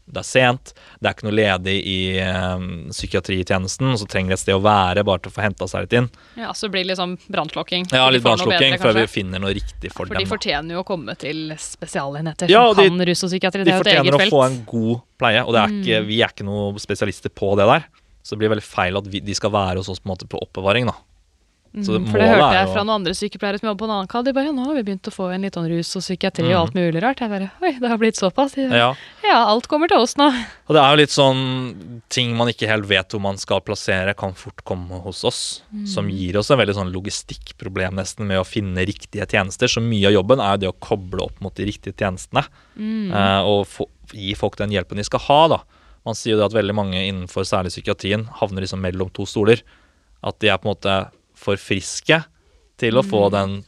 [0.07, 2.59] det er sent, det er ikke noe ledig i eh,
[2.93, 5.97] psykiatritjenesten, så trenger det et sted å være bare til å få henta seg litt
[6.01, 6.09] inn.
[6.37, 7.87] Ja, Så blir det litt sånn brannslukking?
[7.95, 10.83] Ja, litt brannslukking før vi finner noe riktig for, For de For de fortjener jo
[10.85, 13.65] å komme til spesialenheter Ja, som de- kan rus og psykiatri.
[13.65, 14.31] De er fortjener å felt.
[14.37, 16.07] få en god pleie, og det er ikke, Mm.
[16.09, 17.85] vi er ikke noen spesialister på det der.
[18.23, 20.29] Så det blir veldig feil at vi, de skal være hos oss på en måte
[20.29, 20.87] på oppbevaring.
[20.87, 20.95] da.
[21.75, 24.07] Så Mm, For det hørte jeg fra noen andre sykepleiere som jobber på en annen
[24.07, 24.23] kall.
[24.23, 26.45] De bare ja, nå har vi begynt å få inn litt sånn rus og psykiatri
[26.47, 26.61] og Mm.
[26.61, 27.19] alt mulig rart.
[27.19, 28.55] Jeg bare oi, det har blitt såpass.
[28.55, 28.95] De, ja.
[29.25, 30.29] Ja, alt kommer til oss nå.
[30.69, 34.15] Og det er jo litt sånn ting man ikke helt vet hvor man skal plassere,
[34.15, 35.63] kan fort komme hos oss.
[35.85, 39.67] Som gir oss en veldig sånn logistikkproblem nesten med å finne riktige tjenester.
[39.67, 42.45] Så mye av jobben er jo det å koble opp mot de riktige tjenestene.
[42.79, 45.59] eh, og få, gi folk den hjelpen de skal ha, da.
[46.07, 49.63] Man sier jo det at veldig mange innenfor særlig psykiatrien havner liksom mellom to stoler.
[50.23, 51.11] At de er på en måte
[51.45, 52.23] for friske
[52.81, 53.61] til å få den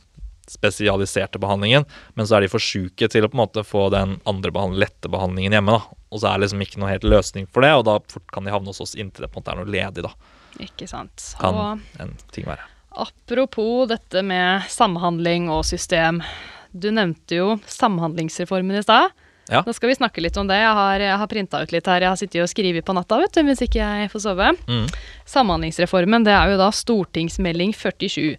[0.51, 4.17] spesialiserte behandlingen, men så er de for sjuke til å på en måte få den
[4.31, 5.75] andre behandling, lette behandlingen hjemme.
[5.75, 5.99] da.
[6.15, 8.47] Og så er det liksom ikke noe helt løsning for det, og da fort kan
[8.47, 10.07] de havne hos oss inntil det på en måte er noe ledig.
[10.07, 10.13] da.
[10.63, 11.33] Ikke sant.
[11.41, 12.63] Kan Og en ting være.
[12.97, 16.23] apropos dette med samhandling og system.
[16.73, 19.11] Du nevnte jo samhandlingsreformen i stad.
[19.51, 19.63] Ja.
[19.67, 20.59] Nå skal vi snakke litt om det.
[20.59, 22.03] Jeg har, jeg har printa ut litt her.
[22.03, 24.49] Jeg har sittet og skrevet på natta vet du, hvis ikke jeg får sove.
[24.67, 24.89] Mm.
[25.37, 28.35] Samhandlingsreformen det er jo da stortingsmelding 47.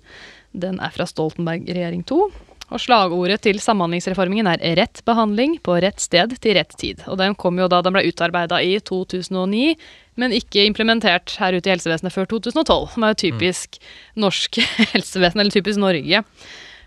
[0.58, 2.20] Den er fra Stoltenberg regjering 2.
[2.68, 7.08] Og slagordet til samhandlingsreformen er 'rett behandling på rett sted til rett tid'.
[7.08, 9.78] Og den kom jo da den ble utarbeida i 2009,
[10.18, 12.92] men ikke implementert her ute i helsevesenet før 2012.
[12.92, 13.80] Som er jo typisk
[14.18, 14.60] norsk
[14.94, 16.24] helsevesen, eller typisk Norge.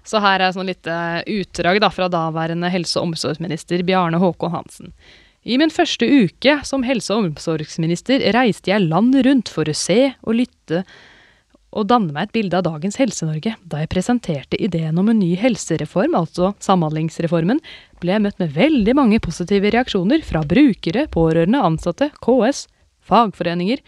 [0.06, 0.94] Så her er sånn lite
[1.28, 4.94] utdrag da fra daværende helse- og omsorgsminister Bjarne Håkon Hansen.
[5.44, 10.12] I min første uke som helse- og omsorgsminister reiste jeg landet rundt for å se
[10.20, 10.84] og lytte
[11.70, 13.54] og danne meg et bilde av dagens Helse-Norge.
[13.62, 17.60] Da jeg presenterte ideen om en ny helsereform, altså Samhandlingsreformen,
[18.02, 22.64] ble jeg møtt med veldig mange positive reaksjoner fra brukere, pårørende, ansatte, KS,
[23.06, 23.82] fagforeninger,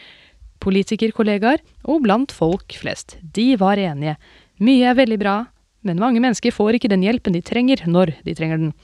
[0.63, 3.17] politikerkollegaer og blant folk flest.
[3.35, 4.15] De var enige.
[4.63, 5.37] Mye er veldig bra,
[5.83, 8.77] men mange mennesker får ikke den hjelpen de trenger når de trenger den.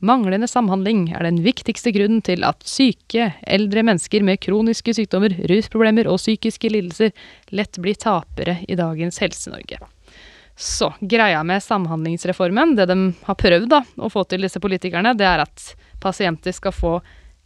[0.00, 6.08] Manglende samhandling er den viktigste grunnen til at syke, eldre mennesker med kroniske sykdommer, rusproblemer
[6.08, 7.12] og psykiske lidelser
[7.52, 9.76] lett blir tapere i dagens Helse-Norge.
[10.56, 15.28] Så greia med Samhandlingsreformen, det de har prøvd da, å få til disse politikerne, det
[15.28, 15.68] er at
[16.00, 16.96] pasienter skal få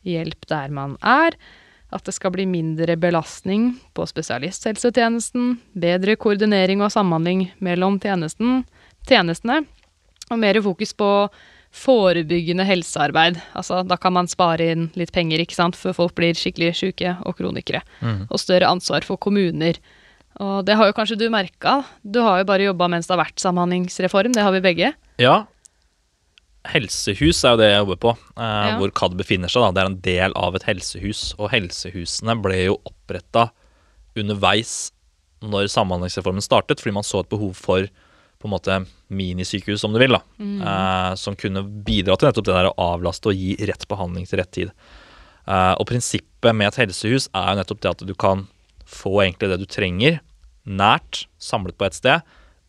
[0.06, 1.34] hjelp der man er,
[1.94, 8.64] at det skal bli mindre belastning på spesialisthelsetjenesten, bedre koordinering og samhandling mellom tjenesten,
[9.08, 9.62] tjenestene,
[10.30, 11.08] og mer fokus på
[11.74, 13.40] forebyggende helsearbeid.
[13.58, 17.16] Altså, da kan man spare inn litt penger ikke sant, før folk blir skikkelig syke
[17.26, 17.82] og kronikere.
[18.30, 19.80] Og større ansvar for kommuner.
[20.42, 21.80] Og det har jo kanskje du merka.
[22.02, 24.32] Du har jo bare jobba mens det har vært samhandlingsreform.
[24.34, 24.92] Det har vi begge.
[25.22, 25.44] Ja.
[26.64, 28.78] Helsehus er jo det jeg jobber på, eh, Ja.
[28.78, 29.62] hvor CAD befinner seg.
[29.62, 29.70] Da.
[29.72, 31.34] Det er en del av et helsehus.
[31.38, 33.50] Og helsehusene ble jo oppretta
[34.16, 34.90] underveis
[35.42, 37.86] når Samhandlingsreformen startet, fordi man så et behov for
[38.44, 38.76] på en måte
[39.14, 43.32] minisykehus, om du vil, da, eh, som kunne bidra til nettopp det der å avlaste
[43.32, 44.70] og gi rett behandling til rett tid.
[45.48, 48.46] Eh, og prinsippet med et helsehus er jo nettopp det at du kan
[48.84, 50.20] få egentlig det du trenger,
[50.68, 52.22] nært, samlet på ett sted,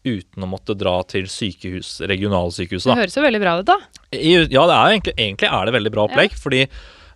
[0.06, 2.92] uten å måtte dra til sykehus, regionalsykehuset.
[2.92, 3.78] Det høres jo veldig bra ut, da.
[4.14, 6.32] I- Ja, det er egentlig, egentlig er det veldig bra opplegg.
[6.38, 6.62] Fordi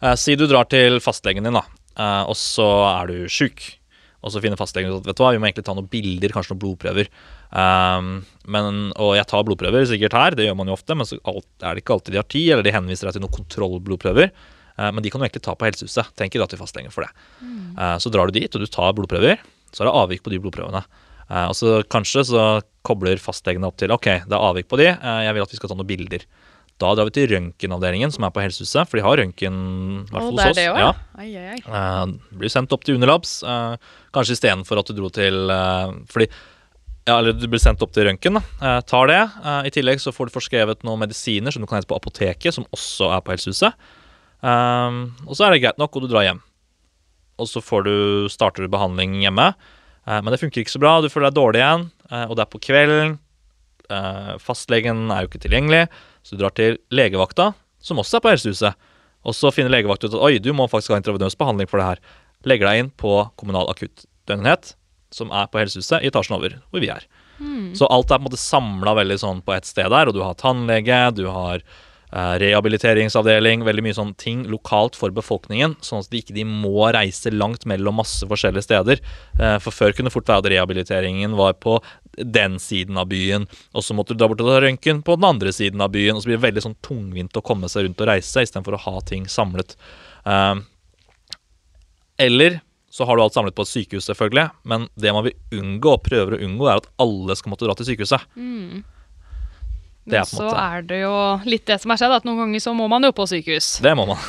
[0.01, 1.63] eh, si du drar til fastlegen din, da,
[1.97, 2.67] eh, og så
[3.01, 3.75] er du sjuk.
[4.19, 6.33] Og så finner fastlegen ut at vet du hva, vi må egentlig ta noen bilder,
[6.35, 7.09] kanskje noen blodprøver.
[7.49, 8.09] Um,
[8.51, 11.47] men, og jeg tar blodprøver sikkert her, det gjør man jo ofte, men så alt,
[11.63, 14.33] er det ikke alltid de har tid, eller de henviser deg til noen kontrollblodprøver.
[14.75, 16.11] Uh, men de kan du egentlig ta på helsehuset.
[16.19, 17.13] Tenk ikke dra til fastlegen for det.
[17.79, 19.39] Eh, så drar du dit, og du tar blodprøver.
[19.71, 20.83] Så er det avvik på de blodprøvene.
[21.29, 22.43] Uh, og så kanskje så
[22.87, 25.59] kobler fastlegene opp til ok, det er avvik på de, eh, jeg vil at vi
[25.59, 26.25] skal ta noen bilder.
[26.79, 29.55] Da drar vi til røntgenavdelingen som er på helsehuset, for de har røntgen
[30.05, 30.55] i hvert fall hos oss.
[30.55, 30.91] det også, Ja.
[31.19, 31.59] Ai, ai, ai.
[31.59, 33.75] Eh, blir sendt opp til Unilabs, eh,
[34.15, 36.29] kanskje istedenfor at du dro til eh, Fordi
[37.09, 38.37] ja, eller du blir sendt opp til røntgen.
[38.37, 39.19] Eh, tar det.
[39.43, 42.53] Eh, I tillegg så får du forskrevet noen medisiner som du kan hente på apoteket,
[42.53, 43.73] som også er på helsehuset.
[44.43, 46.41] Eh, og så er det greit nok, og du drar hjem.
[47.39, 47.95] Og så får du,
[48.29, 49.53] starter du behandling hjemme.
[50.07, 51.89] Eh, men det funker ikke så bra, du føler deg dårlig igjen,
[52.29, 53.17] og det er på kvelden.
[53.89, 55.87] Eh, fastlegen er jo ikke tilgjengelig,
[56.29, 57.51] så du drar til legevakta,
[57.81, 58.89] som også er på helsehuset.
[59.25, 61.87] Og så finner legevakta ut at oi, du må faktisk ha intravenøs behandling for det
[61.87, 62.03] her.
[62.47, 64.75] Legger deg inn på kommunal akuttdøgnenhet,
[65.15, 67.07] som er på helsehuset i etasjen over, hvor vi er.
[67.73, 70.21] Så alt er på en måte samla veldig sånn på ett sted der, og du
[70.21, 76.11] har tannlege, du har eh, rehabiliteringsavdeling, veldig mye sånne ting lokalt for befolkningen, sånn at
[76.13, 79.01] de ikke de må reise langt mellom masse forskjellige steder.
[79.39, 81.79] Eh, for før kunne fort være at rehabiliteringen var på
[82.17, 85.27] den siden av byen, og så måtte du dra bort og ta røntgen på den
[85.29, 88.01] andre siden av byen, og så blir det veldig sånn tungvint å komme seg rundt
[88.01, 89.77] og reise istedenfor å ha ting samlet.
[90.25, 90.65] Um,
[92.19, 94.49] eller så har du alt samlet på et sykehus, selvfølgelig.
[94.67, 97.77] Men det man vil unngå, og prøver å unngå, er at alle skal måtte dra
[97.77, 98.25] til sykehuset.
[98.35, 98.81] Mm.
[100.09, 102.73] Det er så er det jo litt det som har skjedd, at noen ganger så
[102.75, 103.75] må man jo på sykehus.
[103.85, 104.23] Det må man.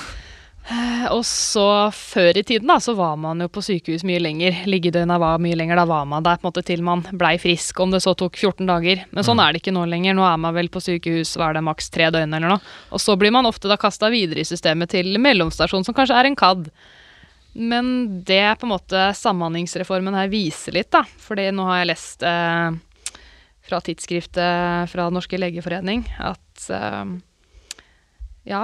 [1.11, 4.63] Og så før i tiden da, så var man jo på sykehus mye lenger.
[4.71, 5.81] Liggedøgna var mye lenger.
[5.81, 8.39] Da var man der på en måte til man blei frisk, om det så tok
[8.39, 9.03] 14 dager.
[9.11, 10.15] Men sånn er det ikke nå lenger.
[10.17, 12.75] Nå er man vel på sykehus hva er det, maks tre døgn eller noe.
[12.95, 16.31] Og så blir man ofte da kasta videre i systemet til mellomstasjon, som kanskje er
[16.31, 16.69] en KAD.
[17.59, 17.89] Men
[18.29, 21.03] det på en måte Samhandlingsreformen her viser litt, da.
[21.25, 22.79] Fordi nå har jeg lest eh,
[23.67, 27.17] fra tidsskriftet fra norske legeforening at eh,
[28.51, 28.63] ja,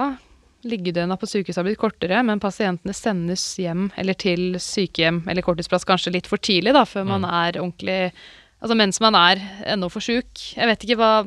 [0.65, 5.85] liggedøgna på sykehus har blitt kortere, men pasientene sendes hjem eller til sykehjem eller korttidsplass
[5.87, 8.01] kanskje litt for tidlig, da, før man er ordentlig
[8.57, 9.37] Altså mens man er
[9.69, 10.39] ennå for sjuk.
[10.55, 11.21] Jeg vet ikke, hva,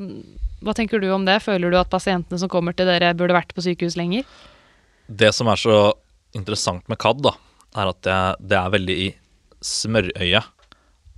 [0.66, 1.36] hva tenker du om det?
[1.44, 4.26] Føler du at pasientene som kommer til dere, burde vært på sykehus lenger?
[5.06, 5.76] Det som er så
[6.34, 7.36] interessant med CAD, da,
[7.78, 8.18] er at det,
[8.50, 9.08] det er veldig i
[9.62, 10.50] smørøyet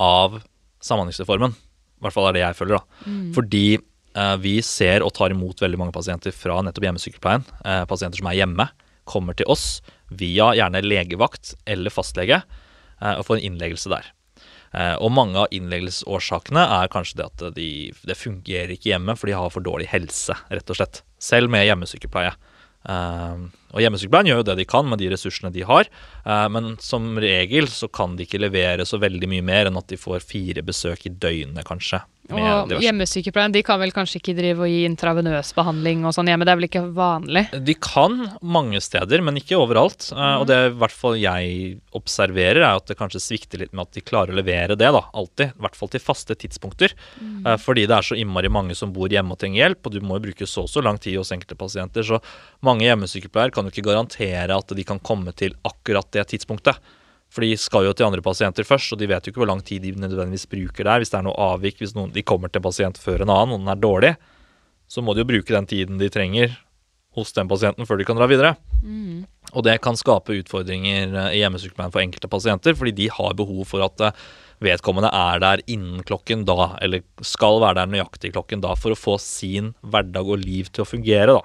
[0.05, 0.37] av
[0.85, 1.57] Samhandlingsreformen.
[1.57, 2.83] I hvert fall er det jeg føler.
[2.83, 3.09] da.
[3.39, 3.85] Fordi eh,
[4.43, 7.47] vi ser og tar imot veldig mange pasienter fra nettopp hjemmesykepleien.
[7.65, 8.67] Eh, pasienter som er hjemme,
[9.09, 9.81] kommer til oss
[10.13, 14.11] via gjerne legevakt eller fastlege eh, og får en innleggelse der.
[14.73, 17.69] Eh, og mange av innleggelsesårsakene er kanskje det at de,
[18.09, 21.03] det fungerer ikke hjemme, for de har for dårlig helse, rett og slett.
[21.23, 22.33] Selv med hjemmesykepleie.
[22.83, 23.43] Eh,
[23.73, 25.91] og hjemmesykepleien gjør jo det de kan med de ressursene de har,
[26.25, 29.93] eh, men som regel så kan de ikke levere så veldig mye mer enn at
[29.93, 32.03] de får fire besøk i døgnet, kanskje.
[32.33, 36.47] Og hjemmesykepleien de kan vel kanskje ikke drive og gi intravenøs behandling og sånn hjemme,
[36.49, 37.45] det er vel ikke vanlig?
[37.67, 40.09] De kan mange steder, men ikke overalt.
[40.15, 40.23] Mm.
[40.41, 43.99] Og det i hvert fall jeg observerer, er at det kanskje svikter litt med at
[43.99, 45.53] de klarer å levere det, da, alltid.
[45.53, 46.97] I hvert fall til faste tidspunkter.
[47.21, 47.53] Mm.
[47.61, 50.19] Fordi det er så innmari mange som bor hjemme og trenger hjelp, og du må
[50.19, 52.07] jo bruke så og så lang tid hos enkelte pasienter.
[52.07, 52.21] Så
[52.65, 56.79] mange hjemmesykepleiere kan jo ikke garantere at de kan komme til akkurat det tidspunktet.
[57.33, 59.63] For de skal jo til andre pasienter først, og de vet jo ikke hvor lang
[59.65, 61.01] tid de nødvendigvis bruker der.
[61.01, 63.57] Hvis det er noe avvik, hvis noen, de kommer til en pasient før en annen,
[63.57, 64.13] og den er dårlig,
[64.93, 66.59] så må de jo bruke den tiden de trenger
[67.17, 68.55] hos den pasienten før de kan dra videre.
[69.53, 73.67] Og det kan skape utfordringer eh, i hjemmesykepleien for enkelte pasienter, fordi de har behov
[73.69, 74.23] for at eh,
[74.65, 78.99] vedkommende er der innen klokken da, eller skal være der nøyaktig klokken da, for å
[78.99, 81.43] få sin hverdag og liv til å fungere, da.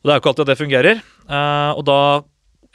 [0.00, 2.00] Og det er jo ikke alltid at det fungerer, eh, og da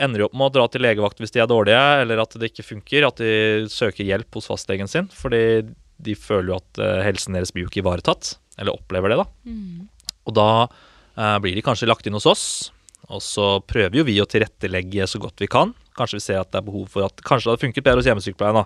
[0.01, 2.51] ender jo opp med å dra til legevakt hvis de er dårlige, eller at det
[2.51, 5.41] ikke funker, at de søker hjelp hos fastlegen sin, fordi
[6.05, 9.27] de føler jo at eh, helsen deres blir jo ikke ivaretatt, eller opplever det, da.
[10.25, 12.47] Og da eh, blir de kanskje lagt inn hos oss,
[13.07, 15.75] og så prøver jo vi å tilrettelegge så godt vi kan.
[15.95, 18.09] Kanskje vi ser at det er behov for at Kanskje det hadde funket bedre hos
[18.09, 18.65] hjemmesykepleien, da.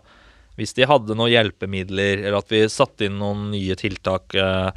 [0.60, 4.72] Hvis de hadde noen hjelpemidler, eller at vi satte inn noen nye tiltak eh,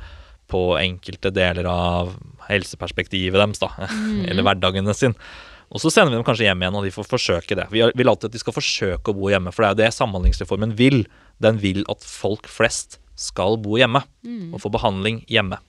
[0.52, 2.12] på enkelte deler av
[2.50, 3.88] helseperspektivet deres, da.
[4.28, 5.16] eller hverdagene sin.
[5.72, 7.66] Og så sender vi dem kanskje hjem igjen, og de får forsøke det.
[7.72, 9.96] Vi vil alltid at de skal forsøke å bo hjemme, for det er jo det
[9.96, 11.06] Samhandlingsreformen vil.
[11.40, 14.04] Den vil at folk flest skal bo hjemme,
[14.52, 15.60] og få behandling hjemme.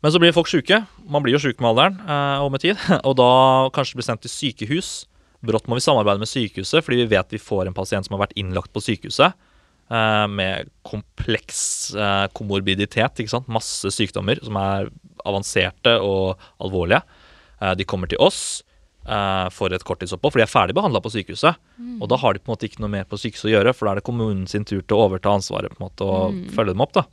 [0.00, 0.80] Men så blir folk syke.
[1.12, 2.80] Man blir jo syk med alderen eh, og med tid.
[3.08, 3.30] Og da
[3.76, 5.04] kanskje blir sendt til sykehus.
[5.44, 8.26] Brått må vi samarbeide med sykehuset, fordi vi vet vi får en pasient som har
[8.26, 11.60] vært innlagt på sykehuset eh, med kompleks
[11.96, 13.20] eh, komorbiditet.
[13.20, 13.48] ikke sant?
[13.52, 14.88] Masse sykdommer som er
[15.28, 17.02] avanserte og alvorlige.
[17.60, 18.62] Eh, de kommer til oss
[19.06, 21.60] eh, for et korttidsopphold, for de er ferdig behandla på sykehuset.
[22.00, 23.86] Og da har de på en måte ikke noe mer på sykehuset å gjøre, for
[23.86, 26.74] da er det kommunen sin tur til å overta ansvaret på en måte og følge
[26.74, 26.96] dem opp.
[26.96, 27.06] da.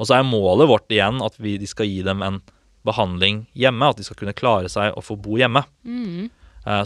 [0.00, 2.42] Og så er målet vårt igjen at vi, de skal gi dem en
[2.86, 5.62] behandling hjemme, at de skal kunne klare seg og få bo hjemme.
[5.86, 6.30] Mm.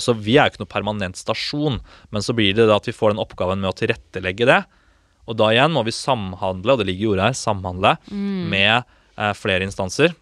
[0.00, 1.78] Så vi er jo ikke noe permanent stasjon,
[2.12, 4.60] men så blir det at vi får den oppgaven med å tilrettelegge det.
[5.26, 7.96] Og da igjen må vi samhandle, og det ligger i ordet her, samhandle
[8.52, 10.14] med eh, flere instanser.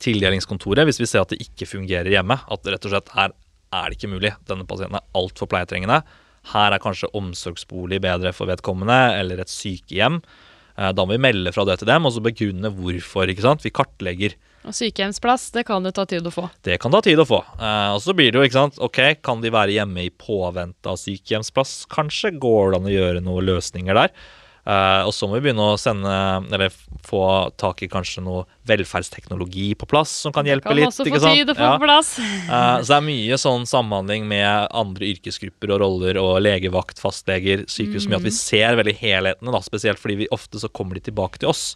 [0.00, 3.34] Tildelingskontoret, hvis vi ser at det ikke fungerer hjemme, at det rett og slett her
[3.70, 4.32] er det ikke mulig.
[4.48, 6.00] Denne pasienten er altfor pleietrengende.
[6.54, 10.22] Her er kanskje omsorgsbolig bedre for vedkommende, eller et sykehjem.
[10.78, 13.28] Eh, Da må vi melde fra det til dem, og så begrunne hvorfor.
[13.28, 13.62] ikke sant?
[13.62, 14.34] Vi kartlegger.
[14.64, 16.50] Og sykehjemsplass, det kan det ta tid å få.
[16.64, 17.44] Det kan ta tid å få.
[17.60, 20.88] Eh, og så blir det jo, ikke sant, ok, kan de være hjemme i påvente
[20.88, 21.86] av sykehjemsplass?
[21.92, 24.10] Kanskje går det an å gjøre noen løsninger der.
[24.70, 26.10] Eh, og så må vi begynne å sende,
[26.52, 26.70] eller
[27.06, 27.22] få
[27.58, 30.90] tak i kanskje noe velferdsteknologi på plass som kan hjelpe Kan litt.
[30.92, 31.70] også ikke få tid å få Ja.
[31.78, 32.12] på plass.
[32.20, 37.64] uh, så det er mye sånn samhandling med andre yrkesgrupper og roller og legevakt, fastleger,
[37.66, 40.94] sykehus, som gjør at vi ser veldig helhetene, da, spesielt fordi vi ofte så kommer
[41.00, 41.74] de tilbake til oss.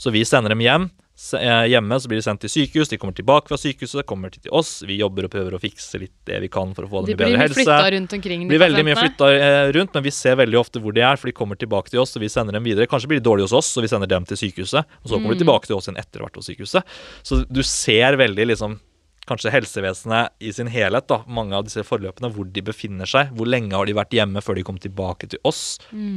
[0.00, 0.90] Så vi sender dem hjem.
[1.36, 4.48] Eh, Hjemme så blir de sendt til sykehus, de kommer tilbake fra sykehuset, kommer til
[4.56, 4.80] oss.
[4.88, 7.18] Vi jobber og prøver å fikse litt det vi kan for å få De dem
[7.18, 7.58] i blir bedre helse.
[7.60, 8.44] flytta rundt omkring.
[8.46, 11.20] De blir veldig mye flytta eh, rundt, men vi ser veldig ofte hvor de er,
[11.20, 12.88] for de kommer tilbake til oss, og vi sender dem videre.
[12.90, 15.36] Kanskje blir de dårlige hos oss, så vi sender dem til sykehuset, og så kommer
[15.36, 16.96] de tilbake til oss igjen etter hvert hos sykehuset.
[17.22, 18.80] Så du ser veldig liksom
[19.28, 23.28] kanskje helsevesenet i sin helhet, da, mange av disse forløpene, hvor de befinner seg.
[23.36, 25.76] Hvor lenge har de vært hjemme før de kom tilbake til oss?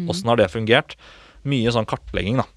[0.09, 0.95] Åssen har det fungert?
[1.43, 2.47] Mye sånn kartlegging, da.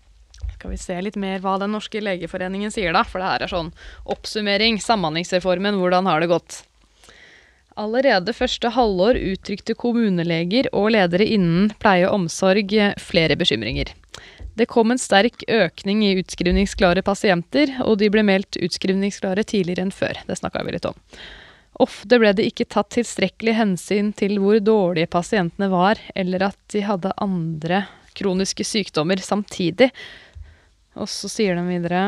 [0.67, 3.05] Skal vi se litt mer hva Den norske legeforeningen sier, da?
[3.07, 3.69] For det her er sånn
[4.11, 4.81] oppsummering.
[4.83, 6.57] Samhandlingsreformen, hvordan har det gått?
[7.79, 13.93] Allerede første halvår uttrykte kommuneleger og ledere innen pleie og omsorg flere bekymringer.
[14.59, 19.95] Det kom en sterk økning i utskrivningsklare pasienter, og de ble meldt utskrivningsklare tidligere enn
[19.95, 20.19] før.
[20.27, 20.99] Det snakka vi litt om.
[21.79, 26.83] Ofte ble det ikke tatt tilstrekkelig hensyn til hvor dårlige pasientene var, eller at de
[26.91, 27.85] hadde andre
[28.17, 29.93] kroniske sykdommer samtidig.
[30.97, 32.05] Og så sier de videre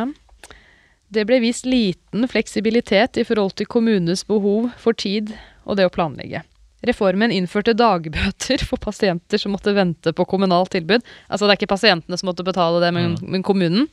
[1.12, 5.34] Det ble vist liten fleksibilitet i forhold til kommunenes behov for tid
[5.68, 6.42] og det å planlegge.
[6.86, 11.04] Reformen innførte dagbøter for pasienter som måtte vente på kommunalt tilbud.
[11.26, 13.88] Altså det er ikke pasientene som måtte betale det, men, men kommunen.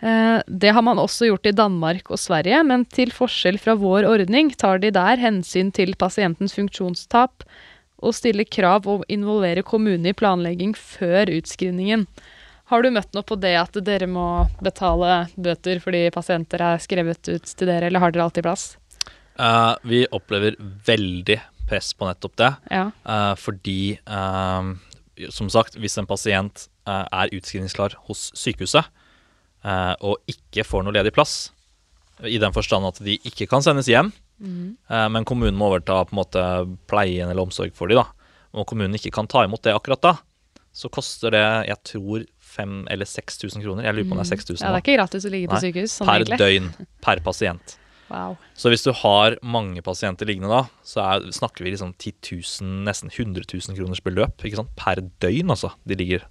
[0.00, 4.08] Eh, det har man også gjort i Danmark og Sverige, men til forskjell fra vår
[4.08, 7.44] ordning tar de der hensyn til pasientens funksjonstap
[8.00, 12.06] og stiller krav om å involvere kommunen i planlegging før utskrivningen.
[12.70, 17.32] Har du møtt noe på det at dere må betale bøter fordi pasienter er skrevet
[17.32, 18.66] ut til dere, eller har dere alltid plass?
[19.40, 20.54] Uh, vi opplever
[20.86, 21.40] veldig
[21.70, 22.52] press på nettopp det.
[22.70, 22.84] Ja.
[23.06, 24.70] uh, fordi, uh,
[25.34, 28.86] som sagt, hvis en pasient er utskrivningsklar hos sykehuset
[29.62, 31.50] eh, og ikke får noe ledig plass,
[32.26, 34.10] i den forstand at de ikke kan sendes hjem,
[34.40, 36.46] eh, men kommunen må overta på en måte
[36.90, 40.14] pleien eller omsorg for dem, da, og kommunen ikke kan ta imot det akkurat da,
[40.72, 43.86] så koster det, jeg tror, 5000 eller 6000 kroner.
[43.86, 45.60] Jeg lurer på om det er 6000 ja, det er ikke gratis å ligge på
[45.64, 45.94] sykehus.
[46.00, 46.40] Sånn per egentlig.
[46.42, 47.76] døgn per pasient.
[48.10, 48.34] Wow.
[48.58, 52.70] Så hvis du har mange pasienter liggende da, så er, snakker vi liksom 10 000,
[52.88, 54.72] nesten 100 000 kroners beløp ikke sant?
[54.78, 55.52] per døgn.
[55.54, 56.24] altså, de ligger.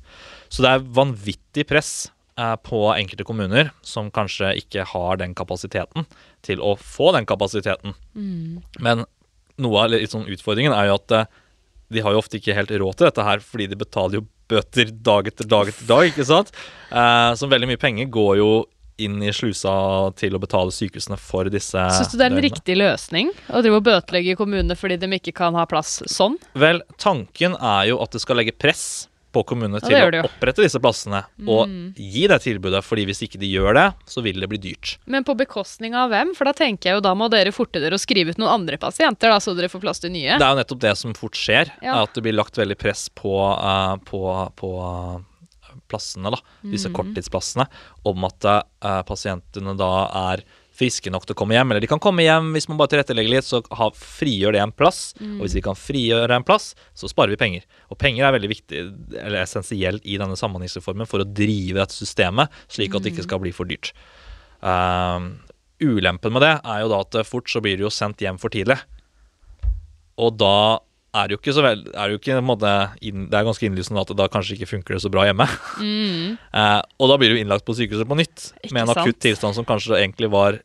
[0.51, 1.93] Så det er vanvittig press
[2.35, 6.09] eh, på enkelte kommuner som kanskje ikke har den kapasiteten
[6.45, 7.95] til å få den kapasiteten.
[8.83, 9.07] Men
[9.59, 11.29] noe av sånn utfordringen er jo at eh,
[11.89, 14.91] de har jo ofte ikke helt råd til dette her, fordi de betaler jo bøter
[14.91, 16.51] dag etter dag etter dag, ikke sant?
[16.89, 18.51] Eh, så veldig mye penger går jo
[18.99, 19.71] inn i slusa
[20.19, 22.49] til å betale sykehusene for disse Syns du det er en døgnene.
[22.49, 26.35] riktig løsning å drive og bøtelegge kommunene fordi de ikke kan ha plass sånn?
[26.59, 30.09] Vel, tanken er jo at det skal legge press på kommunene til ja, å.
[30.09, 30.25] Mm.
[30.25, 34.39] opprette disse plassene og gi det tilbudet, fordi hvis ikke de gjør det, så vil
[34.41, 34.95] det bli dyrt.
[35.05, 36.33] Men på bekostning av hvem?
[36.37, 38.79] For da tenker jeg jo da må dere forte dere å skrive ut noen andre
[38.81, 40.39] pasienter, da, så dere får plass til nye.
[40.41, 42.01] Det er jo nettopp det som fort skjer, Ja.
[42.03, 44.23] at det blir lagt veldig press på, uh, på,
[44.57, 45.19] på uh,
[45.89, 46.71] plassene, da, Mm.
[46.73, 47.67] disse korttidsplassene,
[48.09, 49.91] om at uh, pasientene da
[50.33, 50.43] er
[50.79, 53.35] friske nok til å komme hjem, eller de kan komme hjem hvis man bare tilrettelegger
[53.35, 55.01] litt, så ha, frigjør det en plass.
[55.19, 57.67] Og hvis de kan frigjøre en plass, så sparer vi penger.
[57.91, 58.85] Og penger er veldig viktig,
[59.19, 63.43] eller essensielt i denne samhandlingsreformen for å drive dette systemet, slik at det ikke skal
[63.43, 63.93] bli for dyrt.
[64.59, 65.33] Um,
[65.79, 68.51] ulempen med det er jo da at fort så blir du jo sendt hjem for
[68.53, 68.79] tidlig.
[70.19, 70.79] Og da
[71.17, 72.71] er det jo ikke så vel er det, jo ikke, en måte,
[73.01, 75.47] det er ganske innlysende at det da kanskje ikke funker det så bra hjemme.
[76.49, 79.53] Eh, og da blir du innlagt på sykehuset på nytt Ikke med en akutt tilstand
[79.53, 80.57] som kanskje egentlig var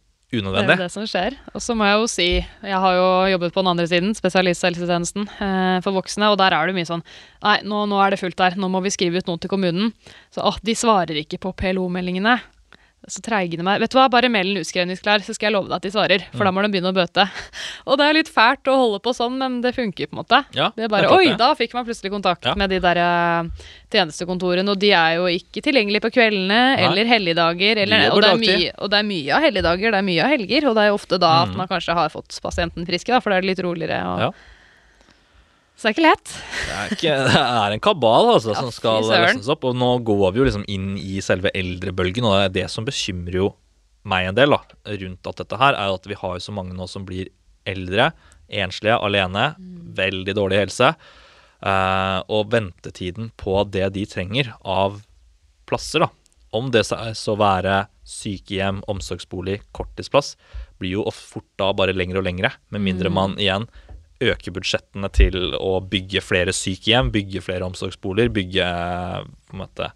[0.75, 1.37] Det er det som skjer.
[1.55, 5.29] Og så må jeg jo si, jeg har jo jobbet på den andre siden, spesialisthelsetjenesten
[5.29, 7.05] eh, for voksne, og der er det mye sånn
[7.45, 9.93] Nei, nå, nå er det fullt der, nå må vi skrive ut noe til kommunen.
[10.35, 12.39] Så å, de svarer ikke på PLO-meldingene.
[13.07, 13.81] Så treigende meg.
[13.83, 16.23] Vet du hva, bare meld den utskrivningsklar, så skal jeg love deg at de svarer.
[16.33, 17.27] For da må de begynne å bøte.
[17.89, 20.39] Og det er litt fælt å holde på sånn, men det funker på en måte.
[20.57, 21.37] Ja, Det er bare, Oi, det.
[21.43, 22.55] da fikk man plutselig kontakt Ja.
[22.57, 27.83] med de der eh, tjenestekontorene, og de er jo ikke tilgjengelige på kveldene eller helligdager.
[27.85, 30.33] Eller, og, det er mye, og det er mye av helligdager, det er mye av
[30.35, 31.57] helger, og det er jo ofte da at Mm.
[31.61, 34.01] man kanskje har fått pasienten friske, da, for da er det litt roligere.
[34.09, 34.31] Og, Ja.
[35.75, 36.31] Så det er ikke lett.
[36.55, 39.67] Det er, ikke, det er en kabal altså, Ja, som skal løsnes opp.
[39.69, 42.87] Og nå går vi jo liksom inn i selve eldrebølgen, og det er det som
[42.87, 43.49] bekymrer jo
[44.07, 44.61] meg en del da,
[45.01, 47.31] rundt at dette her, er at vi har jo så mange nå som blir
[47.67, 48.11] eldre,
[48.53, 49.55] enslige, alene,
[49.97, 50.91] veldig dårlig helse.
[51.65, 55.01] eh, og ventetiden på det de trenger av
[55.67, 56.11] plasser, da,
[56.53, 60.35] om det så så være sykehjem, omsorgsbolig, korttidsplass,
[60.79, 63.65] blir jo fort da bare lengre og lengre, med mindre man igjen
[64.33, 68.69] øker budsjettene til å bygge flere sykehjem, bygge flere omsorgsboliger, bygge
[69.49, 69.91] på en måte,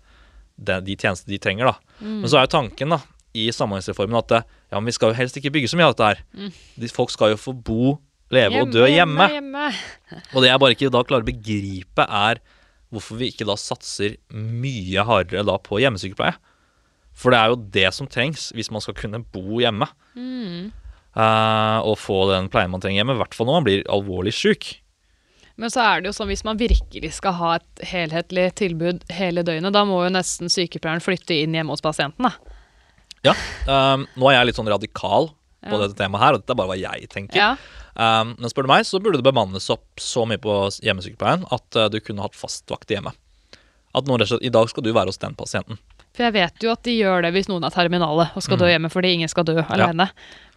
[0.59, 1.71] de, de tjenestene de trenger.
[1.71, 1.95] da.
[2.23, 3.01] Men så er jo tanken da,
[3.39, 6.11] i Samhandlingsreformen at ja, men vi skal jo helst ikke bygge så mye av dette
[6.11, 6.23] her.
[6.81, 7.97] De, folk skal jo få bo,
[8.35, 9.29] leve og dø hjemme.
[9.33, 9.69] hjemme.
[10.35, 12.43] Og det jeg bare ikke da klarer å begripe, er
[12.93, 16.37] hvorfor vi ikke da satser mye hardere da på hjemmesykepleie.
[17.19, 19.89] For det er jo det som trengs hvis man skal kunne bo hjemme.
[21.19, 24.35] Eh, og få den pleien man trenger hjemme, i hvert fall når man blir alvorlig
[24.37, 24.69] sjuk.
[25.59, 29.43] Men så er det jo sånn hvis man virkelig skal ha et helhetlig tilbud hele
[29.43, 32.37] døgnet, da må jo nesten sykepleieren flytte inn hjemme hos pasienten, da.
[33.27, 33.35] Ja,
[33.69, 35.27] Um, nå er jeg litt sånn radikal
[35.67, 35.81] på Ja.
[35.83, 37.37] dette temaet her, og dette er bare hva jeg tenker.
[37.37, 37.49] Ja.
[37.99, 40.55] Um, men spør du meg, så burde det bemannes opp så mye på
[40.87, 43.11] hjemmesykepleien at uh, du kunne hatt fastvakt hjemme.
[43.93, 45.77] At nå, I dag skal du være hos den pasienten.
[46.19, 48.67] For jeg vet jo at de gjør det hvis noen er terminale og skal dø
[48.67, 50.09] hjemme fordi ingen skal dø alene.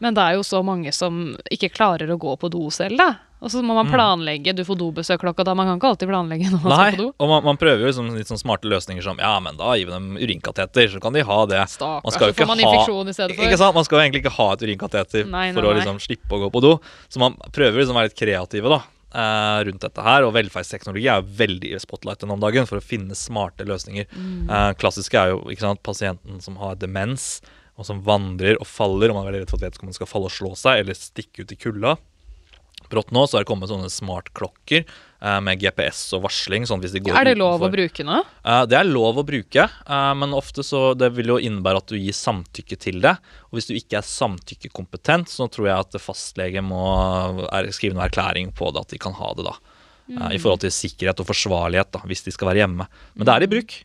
[0.02, 3.12] Men det er jo så mange som ikke klarer å gå på do selv, da.
[3.42, 4.54] Og så må man planlegge.
[4.58, 5.54] Du får dobesøk klokka da.
[5.58, 7.14] Man kan ikke alltid planlegge når man Nei, skal på do.
[7.18, 9.90] og man, man prøver jo liksom litt sånn smarte løsninger som Ja, men da gir
[9.90, 11.62] vi dem urinkateter, så kan de ha det.
[11.74, 13.46] Stakkars, Man skal jo så får man ha- infeksjon i stedet for.
[13.50, 13.78] Ikke sant?
[13.78, 16.42] Man skal jo egentlig ikke ha et urinkateter Nei, nei, for å liksom slippe å
[16.46, 16.74] gå på do.
[17.10, 18.82] Så man prøver liksom å være litt kreative da,
[19.14, 20.26] eh, rundt dette her.
[20.28, 24.08] Og velferdsteknologi er jo veldig i spotlighten om dagen for å finne smarte løsninger.
[24.12, 24.46] Mm.
[24.50, 27.42] Eh, klassiske er jo sant, pasienten som har demens,
[27.80, 30.30] og som vandrer og faller, og man er veldig redd for at vedkommende skal falle
[30.30, 31.96] og slå seg, eller stikke ut i kulda.
[32.92, 34.84] Brått nå så er det kommet sånne smartklokker
[35.22, 36.64] med GPS og varsling.
[36.66, 38.22] sånn hvis de går Er det lov å bruke nå?
[38.42, 41.94] Eh, det er lov å bruke, eh, men ofte så det vil jo innebære at
[41.94, 43.14] du gir samtykke til det.
[43.52, 46.82] Og hvis du ikke er samtykkekompetent, så tror jeg at fastlege må
[47.70, 49.54] skrive noen erklæring på det, at de kan ha det da.
[50.12, 50.26] Mm.
[50.36, 52.88] I forhold til sikkerhet og forsvarlighet, da, hvis de skal være hjemme.
[53.16, 53.78] Men det er i bruk.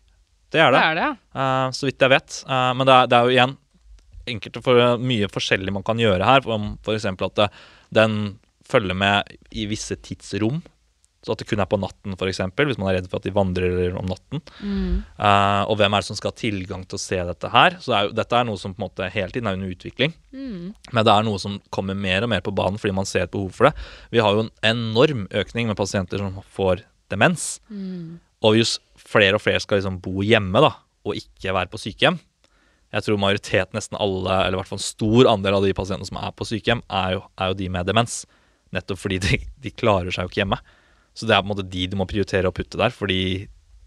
[0.51, 2.39] Det er Det det, er det, eh, så vidt jeg vet.
[2.49, 3.57] Eh, men det er, det er jo igjen
[4.27, 6.49] enkelte for mye forskjellig man kan gjøre her.
[6.49, 7.07] Om f.eks.
[7.07, 7.45] at
[7.95, 10.63] den følger med i visse tidsrom.
[11.27, 13.33] Så at det kun er på natten, f.eks., hvis man er redd for at de
[13.35, 14.39] vandrer om natten.
[15.19, 17.75] Eh, og hvem er det som skal ha tilgang til å se dette her?
[17.83, 20.15] Så er jo, dette er noe som på en måte hele tiden er under utvikling.
[20.95, 23.33] Men det er noe som kommer mer og mer på banen fordi man ser et
[23.35, 23.75] behov for det.
[24.15, 27.57] Vi har jo en enorm økning med pasienter som får demens.
[28.47, 32.17] Og hvis flere og flere skal liksom bo hjemme da, og ikke være på sykehjem
[32.95, 36.07] Jeg tror majoriteten, nesten alle, eller i hvert fall en stor andel av de pasientene
[36.07, 38.21] som er på sykehjem, er jo, er jo de med demens.
[38.75, 40.59] Nettopp fordi de, de klarer seg jo ikke hjemme.
[41.17, 43.47] Så det er på en måte de du må prioritere å putte der, fordi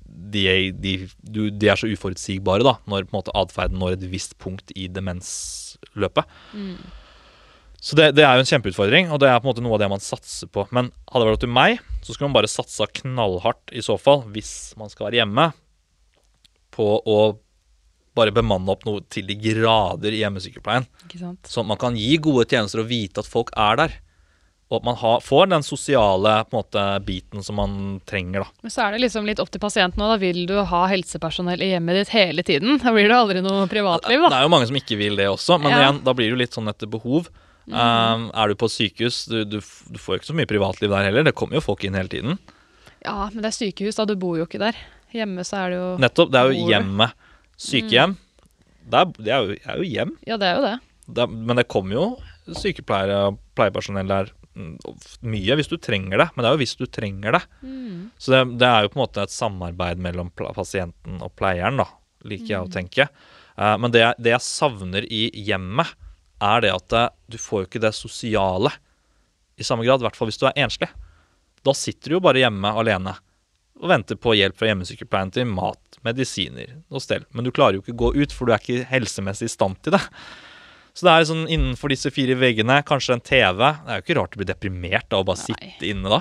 [0.10, 3.98] de er, de, du, de er så uforutsigbare da, når på en måte atferden når
[4.00, 6.26] et visst punkt i demensløpet.
[7.80, 9.84] Så det, det er jo en kjempeutfordring, og det er på en måte noe av
[9.84, 10.66] det man satser på.
[10.76, 13.96] Men hadde det vært opp til meg, så skulle man bare satsa knallhardt i så
[14.02, 15.52] fall, hvis man skal være hjemme,
[16.76, 17.20] på å
[18.18, 20.90] bare bemanne opp noe til de grader i hjemmesykepleien.
[21.48, 23.96] Sånn at man kan gi gode tjenester og vite at folk er der.
[24.70, 27.72] Og at man har, får den sosiale måte, biten som man
[28.06, 28.44] trenger.
[28.46, 28.52] da.
[28.62, 31.64] Men så er det liksom litt opp til pasienten og Da vil du ha helsepersonell
[31.66, 32.78] i hjemmet ditt hele tiden.
[32.84, 34.30] Da blir det aldri noe privatliv, Da.
[34.30, 35.80] Det er jo mange som ikke vil det også, men Ja.
[35.82, 37.32] igjen, da blir det jo litt sånn etter behov.
[37.70, 41.24] Um, er du på sykehus, du, du, du får ikke så mye privatliv der heller.
[41.24, 42.38] Det kommer jo folk inn hele tiden.
[43.06, 44.06] Ja, men det er sykehus, da.
[44.06, 44.78] Du bor jo ikke der.
[45.14, 46.32] Hjemme så er det jo Nettopp.
[46.34, 47.14] Det er jo hjemmet.
[47.58, 48.18] Sykehjem.
[48.90, 50.12] Det, er, det er, jo, er jo hjem.
[50.30, 50.76] Ja, det er jo det.
[51.10, 52.06] Det men det kommer jo
[52.58, 54.39] sykepleiere og pleiepersonell der mm,
[55.22, 56.30] mye hvis du trenger det.
[56.36, 57.41] Men det er jo hvis du trenger det.
[58.22, 61.88] Så det, det er jo på en måte et samarbeid mellom pasienten og pleieren, da,
[62.30, 63.10] liker jeg å tenke.
[63.60, 65.95] Uh, men det, det jeg savner i hjemmet,
[66.39, 68.72] er det at eh, du får jo ikke det sosiale
[69.60, 69.99] i samme grad.
[69.99, 70.88] I hvert fall hvis du er enslig.
[71.68, 73.18] Da sitter du jo bare hjemme alene
[73.80, 77.26] og venter på hjelp fra hjemmesykepleien til mat, medisiner og stell.
[77.36, 79.80] Men du klarer jo ikke å gå ut, for du er ikke helsemessig i stand
[79.84, 80.01] til det.
[81.00, 83.60] Så det er sånn innenfor disse fire veggene, kanskje en TV.
[83.64, 85.54] Det er jo ikke rart du blir deprimert av å bare Nei.
[85.56, 86.20] sitte inne da.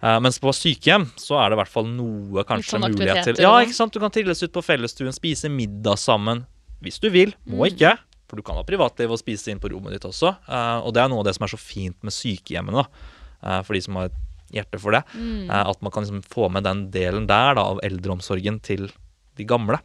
[0.00, 0.16] Uh.
[0.24, 3.52] Mens på sykehjem så er det i hvert fall noe kanskje sånn mulighet til Ja,
[3.60, 3.92] ikke sant?
[3.92, 6.46] Du kan trilles ut på fellesstuen, spise middag sammen.
[6.82, 7.36] Hvis du vil.
[7.44, 7.92] Må ikke.
[8.30, 10.32] For du kan ha privatliv og spise inn på rommet ditt også.
[10.48, 13.12] Uh, og det er noe av det som er så fint med sykehjemmene, da.
[13.42, 14.18] Eh, for de som har et
[14.56, 15.02] hjerte for det.
[15.12, 15.52] Mm.
[15.52, 18.88] At man kan liksom få med den delen der da, av eldreomsorgen til
[19.36, 19.82] de gamle.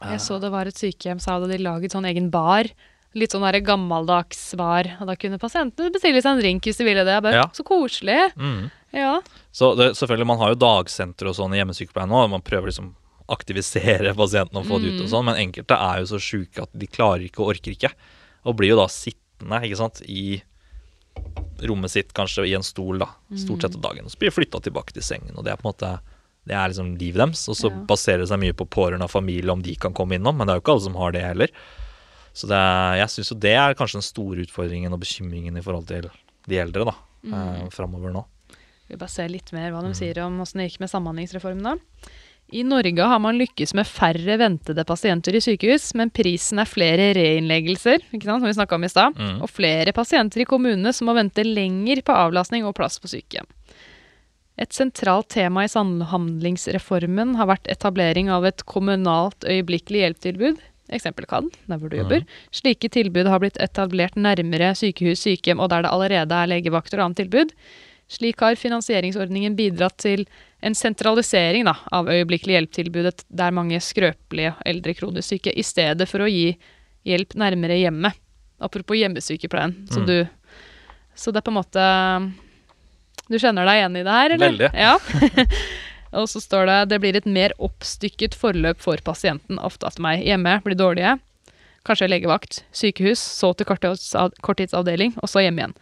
[0.00, 2.70] Jeg så det var et sykehjem, så hadde de laget sånn egen bar.
[3.18, 4.86] Litt sånn gammeldags svar.
[5.00, 7.16] Og da kunne pasientene bestille seg en drink hvis de ville det.
[7.24, 7.48] Bare, Ja.
[7.52, 8.30] Så koselig.
[8.36, 8.70] Mm.
[8.92, 9.20] Ja.
[9.52, 12.28] Så det, selvfølgelig, man har jo dagsenter og sånn i hjemmesykepleien nå.
[12.30, 12.94] Man prøver liksom
[13.30, 16.70] aktivisere pasientene og få det ut og sånn, men enkelte er jo så sjuke at
[16.74, 17.90] de klarer ikke og orker ikke.
[18.46, 20.40] Og blir jo da sittende ikke sant, i
[21.66, 24.06] rommet sitt, kanskje i en stol, da, stort sett av dagen.
[24.06, 25.92] Og så blir de flytta tilbake til sengen, og det er på en måte
[26.48, 27.42] det er liksom livet deres.
[27.52, 27.76] Og så Ja.
[27.84, 30.54] baserer det seg mye på pårørende og familie om de kan komme innom, men det
[30.54, 31.48] er jo ikke alle som har det heller.
[32.40, 35.86] Så er, jeg syns jo det er kanskje den store utfordringen og bekymringen i forhold
[35.90, 36.08] til
[36.48, 36.94] de eldre da,
[37.28, 38.24] eh, framover nå.
[38.88, 41.62] Vi bare ser litt mer hva de sier om åssen det gikk med samhandlingsreformen.
[41.62, 41.76] da.
[42.52, 47.12] I Norge har man lykkes med færre ventede pasienter i sykehus, men prisen er flere
[47.14, 49.42] reinnleggelser, ikke sant, som vi snakket om i stad, Mm.
[49.42, 53.46] og flere pasienter i kommunene som må vente lenger på avlastning og plass på sykehjem.
[54.58, 60.58] Et sentralt tema i samhandlingsreformen har vært etablering av et kommunalt øyeblikkelig hjelptilbud,
[60.96, 62.24] eksempel kan, der hvor du jobber.
[62.54, 67.10] Slike tilbud har blitt etablert nærmere sykehus, sykehjem og der det allerede er legevakter og
[67.10, 67.54] annet tilbud.
[68.10, 70.24] Slik har finansieringsordningen bidratt til
[70.66, 76.26] en sentralisering da, av øyeblikkelig hjelp-tilbudet der mange skrøpelige eldre kronisk syke, i stedet for
[76.26, 76.56] å gi
[77.06, 78.18] hjelp nærmere hjemmet.
[78.60, 79.76] Apropos hjemmesykepleien.
[79.88, 80.06] Så Mm.
[80.06, 80.28] du
[81.14, 82.32] Så det er på en måte
[83.30, 84.50] Du kjenner deg igjen i det her, eller?
[84.50, 84.70] Veldig.
[84.74, 84.98] Ja.
[86.12, 90.24] Og så står det det blir et mer oppstykket forløp for pasienten, ofte at meg
[90.26, 91.18] hjemme blir dårlige.
[91.86, 95.74] Kanskje legevakt, sykehus, så til korttidsavdeling, og så hjem igjen.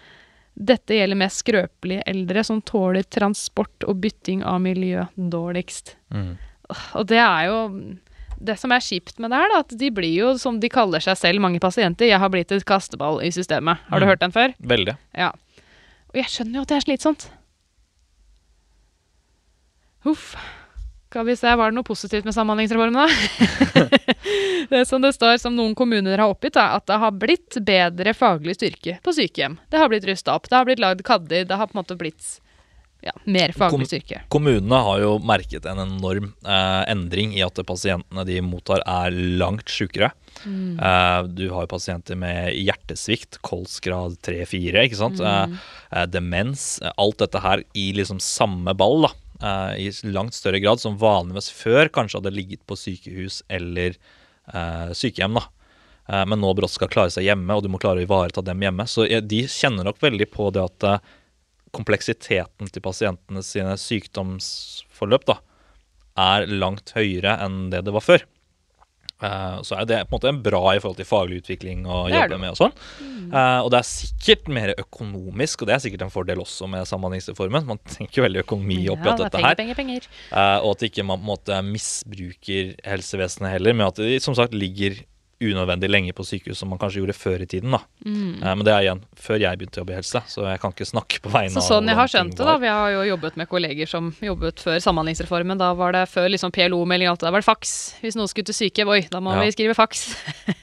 [0.59, 5.95] Dette gjelder mest skrøpelige eldre som tåler transport og bytting av miljø dårligst.
[6.15, 6.37] Mm.
[6.99, 7.59] Og det er jo
[8.39, 11.01] Det som er kjipt med det her, da, at de blir jo, som de kaller
[11.03, 13.79] seg selv, mange pasienter, jeg har blitt et kasteball i systemet.
[13.91, 14.11] Har du Mm.
[14.13, 14.55] hørt den før?
[14.63, 14.95] Veldig.
[15.13, 15.33] Ja.
[16.15, 17.31] Og jeg skjønner jo at det er slitsomt.
[20.07, 20.37] Huff.
[21.09, 23.07] Skal vi se, var det noe positivt med Samhandlingsreformen, da?
[24.73, 28.13] det som det står, som noen kommuner har oppgitt, er at det har blitt bedre
[28.13, 29.57] faglig styrke på sykehjem.
[29.73, 31.97] Det har blitt rusta opp, det har blitt lagd kadder, det har på en måte
[31.97, 32.37] blitt
[33.01, 34.21] ja, mer faglig styrke.
[34.29, 39.71] Kommunene har jo merket en enorm eh, endring i at pasientene de mottar er langt
[39.71, 40.11] sjukere.
[40.45, 45.23] Eh, du har jo pasienter med hjertesvikt, kolsgrad 3-4, ikke sant.
[45.23, 45.57] Mm.
[45.93, 46.67] eh, demens.
[46.83, 49.15] eh, alt dette her i liksom samme ball, da.
[49.43, 53.97] Eh, I langt større grad som vanligvis før kanskje hadde ligget på sykehus eller
[54.53, 55.45] eh, sykehjem, da.
[56.09, 58.65] Eh, men nå brått skal klare seg hjemme, og du må klare å ivareta dem
[58.65, 58.89] hjemme.
[58.91, 60.89] Så de kjenner nok veldig på det at
[61.77, 65.39] kompleksiteten til pasientene sine sykdomsforløp da,
[66.19, 68.25] er langt høyere enn det det var før.
[69.19, 72.31] Eh, så er det på en måte bra i forhold til faglig utvikling å jobbe
[72.35, 72.41] det.
[72.45, 72.55] med.
[72.55, 72.75] Og sånn.
[73.03, 76.87] Eh, og det er sikkert mer økonomisk, og det er sikkert en fordel også med
[76.89, 77.67] Samhandlingsreformen.
[77.69, 79.61] Man tenker veldig økonomi oppi alt er dette penger, her.
[79.61, 80.09] penger, penger.
[80.31, 84.37] Uh, og at ikke man på en måte misbruker helsevesenet heller, med at de som
[84.39, 85.03] sagt ligger
[85.41, 87.71] unødvendig lenge på sykehus, som man kanskje gjorde før i tiden.
[87.71, 87.79] da.
[88.05, 88.43] Mm.
[88.43, 90.73] Eh, men det er igjen før jeg begynte å jobbe i helse, så jeg kan
[90.75, 93.05] ikke snakke på vegne av Så sånn jeg har skjønt det, da, vi har jo
[93.13, 95.59] jobbet med kolleger som jobbet før Samhandlingsreformen.
[95.63, 97.77] Da var det før liksom PLO-melding og alt det, var det faks.
[98.03, 99.45] Hvis noen skulle til syke, oi, da må Ja.
[99.47, 100.09] vi skrive faks.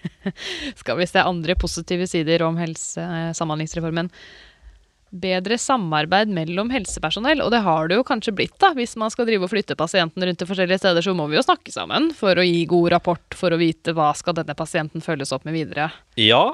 [0.82, 4.10] Skal vi se andre positive sider om helse, eh, Samhandlingsreformen.
[5.16, 8.74] Bedre samarbeid mellom helsepersonell, og det har det jo kanskje blitt, da.
[8.76, 11.46] Hvis man skal drive og flytte pasienten rundt til forskjellige steder, så må vi jo
[11.46, 15.32] snakke sammen for å gi god rapport, for å vite hva skal denne pasienten følges
[15.36, 15.90] opp med videre.
[16.20, 16.50] Ja,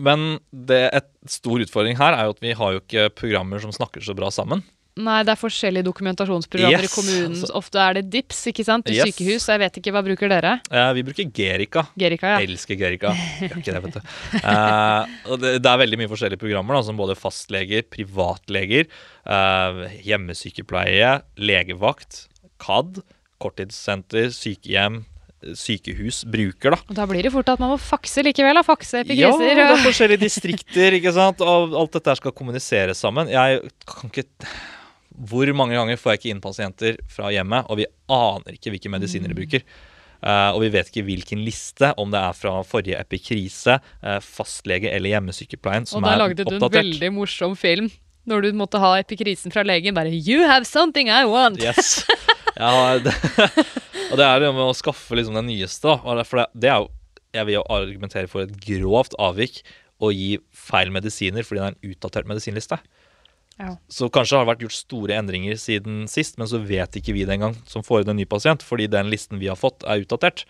[0.00, 3.74] men det et stor utfordring her er jo at vi har jo ikke programmer som
[3.74, 4.64] snakker så bra sammen.
[5.00, 7.34] Nei, det er forskjellige dokumentasjonsprogrammer Yes, i kommunen.
[7.36, 8.88] altså- Ofte er det DIPS, ikke sant?
[8.90, 9.10] I Yes.
[9.10, 9.46] sykehus.
[9.48, 10.60] Jeg vet ikke, hva bruker dere?
[10.70, 11.86] Eh, vi bruker Gerica.
[11.98, 12.38] Gerica ja.
[12.46, 13.14] Elsker Gerica.
[13.40, 14.00] Gjør ikke det, vet du.
[14.40, 15.06] Eh,
[15.40, 18.86] det, det er veldig mye forskjellige programmer, da, som både fastleger, privatleger,
[19.26, 22.26] eh, hjemmesykepleie, legevakt,
[22.60, 23.00] KAD,
[23.40, 25.04] korttidssenter, sykehjem,
[25.42, 26.74] eh, sykehus bruker.
[26.76, 26.80] da.
[26.90, 28.62] Og da blir det fort at man må fakse likevel, da.
[28.66, 29.54] Fakse Ja, epigriser.
[29.56, 31.40] det er forskjellige distrikter, ikke sant?
[31.40, 33.28] og alt dette skal kommuniseres sammen.
[33.32, 34.28] Jeg kan ikke
[35.28, 38.92] Hvor mange ganger får jeg ikke inn pasienter fra hjemmet, og vi aner ikke hvilke
[38.92, 39.64] medisiner de bruker.
[40.20, 44.90] Uh, og vi vet ikke hvilken liste, om det er fra forrige epikrise, uh, fastlege
[44.92, 46.44] eller hjemmesykepleien, som er oppdatert.
[46.44, 47.90] Og da lagde du en veldig morsom film.
[48.28, 49.96] Når du måtte ha epikrisen fra legen.
[49.96, 51.62] Bare 'You have something I want'.
[51.64, 52.04] Yes.
[52.60, 53.14] Ja, det,
[54.10, 55.88] og det er det med å skaffe liksom den nyeste.
[55.88, 56.90] Og For det, det er jo
[57.32, 59.62] Jeg vil jo argumentere for et grovt avvik
[60.02, 62.80] å gi feil medisiner fordi det er en utdatert medisinliste.
[63.60, 63.74] Ja.
[63.92, 67.26] Så kanskje har det vært gjort store endringer siden sist, men så vet ikke vi
[67.28, 70.04] det engang som får inn en ny pasient, fordi den listen vi har fått, er
[70.04, 70.46] utdatert.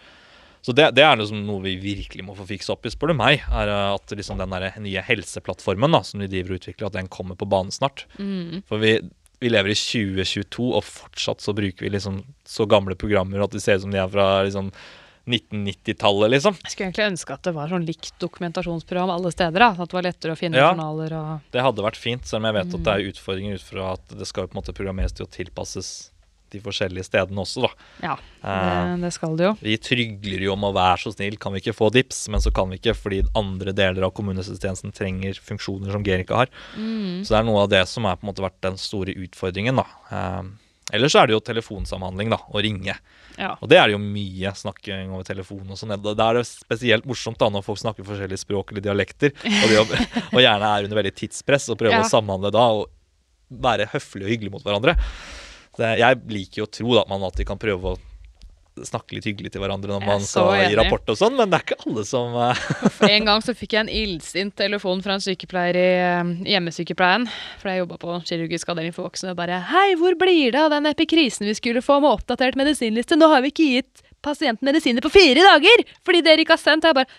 [0.61, 3.17] Så det, det er liksom noe vi virkelig må få fikse opp i, spør du
[3.19, 3.41] meg.
[3.49, 7.09] er At liksom den der nye helseplattformen da, som vi driver og utvikler, at den
[7.13, 8.05] kommer på banen snart.
[8.21, 8.61] Mm.
[8.69, 8.99] For vi,
[9.41, 13.63] vi lever i 2022, og fortsatt så bruker vi liksom så gamle programmer at de
[13.63, 14.69] ser ut som de er fra liksom
[15.31, 16.57] 1990-tallet, liksom.
[16.65, 19.59] Jeg skulle egentlig ønske at det var sånn likt dokumentasjonsprogram alle steder.
[19.59, 19.71] da.
[19.73, 20.71] At det var lettere å finne Ja.
[20.73, 22.85] journaler og Det hadde vært fint, selv om jeg vet at Mm.
[22.85, 26.11] det er utfordringer ut fra at det skal på en måte programmeres til å tilpasses
[26.51, 27.69] de forskjellige stedene også, da.
[28.03, 29.53] Ja, Eh, det, det skal det jo.
[29.63, 32.29] Vi trygler jo om å være så snill, kan vi ikke få dips?
[32.29, 36.49] Men så kan vi ikke, fordi andre deler av kommunehelsetjenesten trenger funksjoner som Gerika har.
[36.77, 37.21] Mm.
[37.23, 39.77] Så det er noe av det som har på en måte vært den store utfordringen,
[39.77, 39.85] da.
[40.93, 42.95] Ellers så er det jo telefonsamhandling, da, å ringe.
[43.39, 43.53] Ja.
[43.63, 45.95] Og det er det jo mye snakking over telefon og sånn.
[46.03, 50.01] Da er det spesielt morsomt da når folk snakker forskjellige språk eller dialekter, og, de,
[50.35, 52.05] og gjerne er under veldig tidspress, og prøver Ja.
[52.05, 52.89] å samhandle da og
[53.51, 54.97] være høflige og hyggelige mot hverandre.
[55.79, 57.99] Det, jeg liker jo å tro da, at man alltid kan prøve å
[58.87, 61.59] snakke litt hyggelig til hverandre når man så skal gi rapport og sånn, men det
[61.59, 62.61] er ikke alle som eh,
[62.97, 67.27] For En gang så fikk jeg en illsint telefon fra en sykepleier i eh, hjemmesykepleien.
[67.61, 69.35] For jeg jobba på kirurgisk avdeling for voksne.
[69.35, 73.19] og bare 'Hei, hvor blir det av den epikrisen vi skulle få med oppdatert medisinliste?'
[73.19, 76.87] 'Nå har vi ikke gitt pasienten medisiner på fire dager fordi dere ikke har sendt.'
[76.87, 77.11] Jeg bare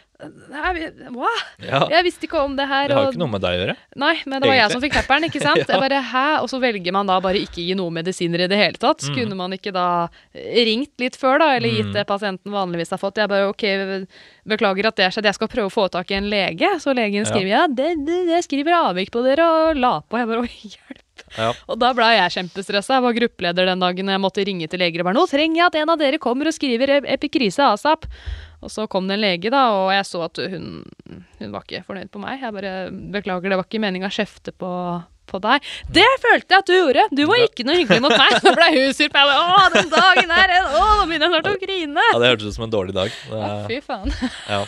[0.52, 1.30] Nei, hva?
[1.66, 1.80] Ja.
[1.90, 2.88] Jeg visste ikke om det her.
[2.88, 3.76] Det har jo og- ikke noe med deg å gjøre.
[4.04, 5.58] Nei, men det var jeg som fikk pepperen, ikke sant?
[5.66, 5.66] Ja.
[5.74, 6.26] Jeg bare, hæ?
[6.44, 9.02] Og så velger man da bare ikke gi noe medisiner i det hele tatt.
[9.10, 9.16] Mm.
[9.18, 9.86] Kunne man ikke da
[10.36, 11.94] ringt litt før, da, eller gitt Mm.
[11.94, 13.18] det pasienten vanligvis har fått?
[13.18, 13.66] Jeg bare, ok,
[14.48, 16.70] beklager at det har skjedd, jeg skal prøve å få tak i en lege.
[16.82, 20.18] Så legen skriver, ja, det, det, det skriver avvik på dere, og la på.
[20.22, 21.06] Jeg bare, å, hjelp.
[21.38, 21.52] Ja.
[21.72, 22.98] Og da ble jeg kjempestressa.
[22.98, 25.68] Jeg var gruppeleder den dagen jeg måtte ringe til leger og bare, nå trenger jeg
[25.72, 28.08] at en av dere kommer og skriver epikrise asap.
[28.62, 30.84] Og så kom det en lege, da, og jeg så at hun,
[31.40, 32.44] hun var ikke fornøyd på meg.
[32.44, 32.74] Jeg bare
[33.16, 34.70] beklager, det var ikke meninga å kjefte på,
[35.32, 35.66] på deg.
[35.90, 37.06] Det følte jeg at du gjorde!
[37.18, 38.36] Du var ikke noe hyggelig mot meg.
[38.46, 39.34] Så ble hun sur på meg.
[39.56, 40.54] Å, den dagen her!
[40.62, 42.06] Å, nå begynner jeg snart å grine!
[42.12, 43.18] Ja, det hørtes ut som en dårlig dag.
[43.32, 44.14] Det, ja, fy faen.
[44.54, 44.62] ja.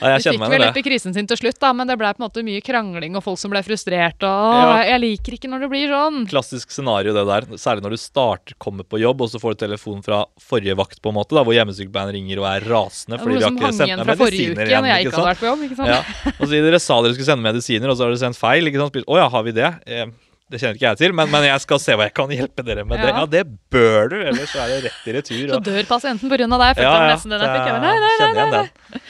[0.00, 2.10] Ja, jeg kjenner meg vel opp i krisen sin til slutt, da, men det ble
[2.14, 4.24] på en måte mye krangling og folk som ble frustrerte.
[4.24, 4.82] Og Ja.
[4.94, 6.26] jeg liker ikke når det blir sånn.
[6.30, 9.66] Klassisk scenario det der, særlig når du starter, kommer på jobb, og så får du
[9.66, 13.38] telefon fra forrige vakt, på en måte, da, hvor hjemmesykepleieren ringer og er rasende fordi
[13.38, 14.82] vi har ikke sendt ned medisiner igjen.
[14.84, 15.64] når jeg ikke hadde vært på jobb.
[15.68, 15.88] ikke sant?
[15.88, 16.34] Ja.
[16.38, 18.66] Og så dere sa dere skulle sende medisiner, og så har dere sendt feil.
[18.68, 19.00] ikke sant?
[19.04, 19.72] Å ja, har vi det?
[19.86, 20.06] Eh,
[20.50, 22.84] Det kjenner ikke jeg til, men, men jeg skal se hva jeg kan hjelpe dere
[22.84, 23.00] med.
[23.00, 23.08] det.
[23.08, 23.20] Ja.
[23.22, 25.48] Ja, det bør du, ellers er det rett i retur.
[25.54, 26.36] Så dør pasienten pga.
[26.36, 26.50] deg.
[26.50, 27.80] Ja, jeg ja, nesten den jeg fikk.
[27.80, 29.00] Nei, nei, nei, nei, nei.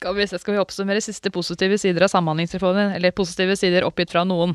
[0.00, 4.22] Skal vi, skal vi oppsummere siste positive sider av samhandlingsreformen, eller positive sider oppgitt fra
[4.24, 4.54] noen?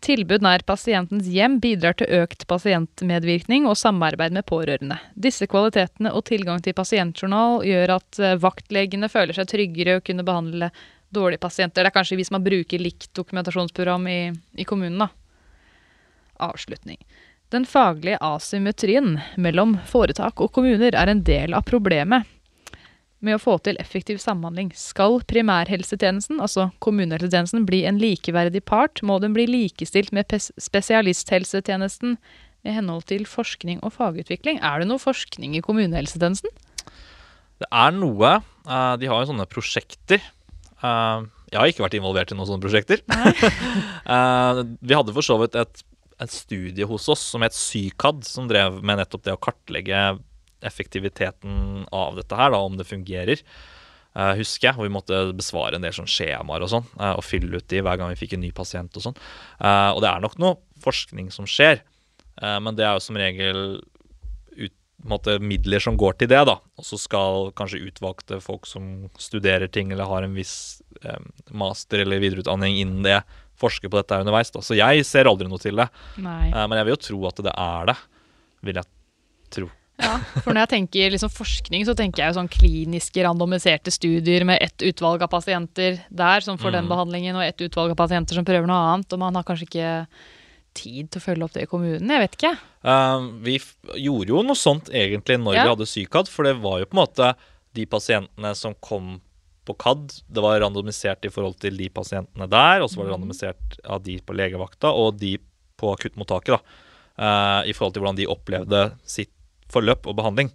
[0.00, 4.96] Tilbud nær pasientens hjem bidrar til økt pasientmedvirkning og samarbeid med pårørende.
[5.12, 10.24] Disse kvalitetene og tilgang til pasientjournal gjør at eh, vaktlegene føler seg tryggere og kunne
[10.24, 10.72] behandle
[11.12, 11.84] dårlige pasienter.
[11.84, 14.20] Det er kanskje vi som bruker likt dokumentasjonsprogram i,
[14.56, 15.12] i kommunen, da.
[16.48, 16.96] Avslutning.
[17.52, 22.24] Den faglige asymmetrien mellom foretak og kommuner er en del av problemet
[23.22, 24.72] med å få til effektiv samhandling.
[24.76, 32.18] Skal primærhelsetjenesten, altså kommunehelsetjenesten, bli en likeverdig part, må den bli likestilt med spesialisthelsetjenesten
[32.62, 34.60] med henhold til forskning og fagutvikling.
[34.62, 36.50] Er det noe forskning i kommunehelsetjenesten?
[37.62, 38.40] Det er noe.
[38.66, 40.22] eh, de har jo sånne prosjekter.
[40.82, 43.04] Eh, jeg har ikke vært involvert i noen sånne prosjekter.
[44.02, 45.84] Eh, vi hadde for så vidt et,
[46.20, 50.00] et studie hos oss som het Sykad, som drev med nettopp det å kartlegge
[50.66, 53.42] effektiviteten av dette her, da, om det fungerer.
[54.12, 57.24] Uh, husker jeg, hvor vi måtte besvare en del sånn skjemaer og sånn, uh, og
[57.24, 59.16] fylle ut de hver gang vi fikk en ny pasient og sånn.
[59.56, 61.84] Uh, og det er nok noe forskning som skjer,
[62.42, 63.58] men det er jo som regel
[64.56, 64.72] ut,
[65.06, 66.54] måte, midler som går til det, da.
[66.80, 71.28] Og så skal kanskje utvalgte folk som studerer ting eller har en viss um,
[71.60, 73.20] master eller videreutdanning innen det,
[73.60, 74.50] forske på dette underveis.
[74.50, 74.64] da.
[74.64, 75.86] Så jeg ser aldri noe til det.
[76.56, 77.98] Men jeg vil jo tro at det er det,
[78.66, 78.90] vil jeg
[79.58, 79.70] tro.
[80.02, 84.44] Ja, for når jeg tenker liksom forskning, så tenker jeg jo sånn kliniske, randomiserte studier
[84.48, 86.90] med ett utvalg av pasienter der som får den Mm.
[86.90, 90.06] behandlingen, og ett utvalg av pasienter som prøver noe annet, og man har kanskje ikke
[90.74, 92.08] tid til å følge opp det i kommunen.
[92.08, 92.52] Jeg vet ikke.
[92.82, 93.58] Uh, vi
[94.02, 95.64] gjorde jo noe sånt egentlig når Ja.
[95.64, 97.34] vi hadde Sykad, for det var jo på en måte
[97.74, 99.20] de pasientene som kom
[99.64, 103.12] på KAD, det var randomisert i forhold til de pasientene der, og så var det
[103.14, 105.36] randomisert av de på legevakta og de
[105.78, 106.60] på akuttmottaket, da.
[107.18, 109.30] Uh, I forhold til hvordan de opplevde sitt
[109.72, 110.52] forløp og behandling,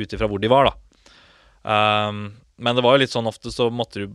[0.00, 0.74] ut ifra hvor de var, da.
[1.64, 2.26] Um,
[2.60, 4.10] men det var jo litt sånn ofte så måtte du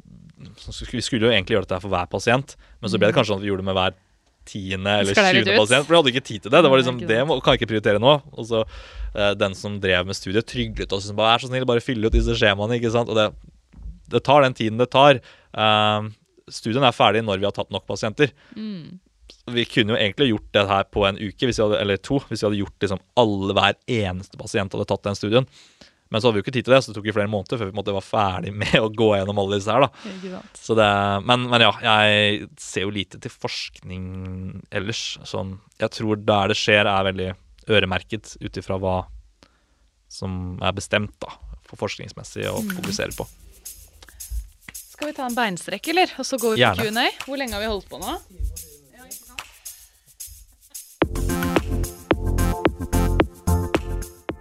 [0.93, 3.41] Vi skulle jo egentlig gjøre dette for hver pasient, men så ble det kanskje sånn
[3.41, 3.97] at vi gjorde det med hver
[4.50, 5.86] tiende eller sjuende tjuende pasient.
[5.86, 6.62] For vi hadde ikke tid til det.
[6.64, 8.14] Det var liksom, det må, kan jeg ikke prioritere nå.
[8.32, 11.10] Og så uh, den som drev med studiet, tryglet oss.
[11.10, 12.80] Som bare, er så snill, bare fylle ut disse skjemaene.
[12.80, 13.12] ikke sant?
[13.12, 13.28] Og det,
[14.14, 15.20] det tar den tiden det tar.
[15.52, 16.14] Um,
[16.50, 18.34] studien er ferdig når vi har tatt nok pasienter.
[18.56, 18.97] Mm.
[19.49, 22.19] Vi kunne jo egentlig gjort det her på en uke, hvis vi hadde, eller to,
[22.30, 25.47] hvis vi hadde gjort liksom alle hver eneste pasient hadde tatt den studien.
[26.09, 27.59] Men så hadde vi jo ikke tid til det, så det tok jo flere måneder
[27.61, 29.86] før vi måtte være måte var ferdig med å gå gjennom alle disse her.
[29.86, 30.41] da.
[30.82, 30.89] Det,
[31.30, 34.07] men, men ja, jeg ser jo lite til forskning
[34.73, 35.03] ellers.
[35.30, 37.30] Sånn, jeg tror der det skjer, er veldig
[37.69, 38.97] øremerket ut ifra hva
[40.09, 41.36] som er bestemt da,
[41.69, 43.27] for forskningsmessig å fokusere på.
[44.73, 46.11] Skal vi ta en beinstrekk, eller?
[46.19, 47.05] Og så går vi på Q&A.
[47.23, 48.17] Hvor lenge har vi holdt på nå?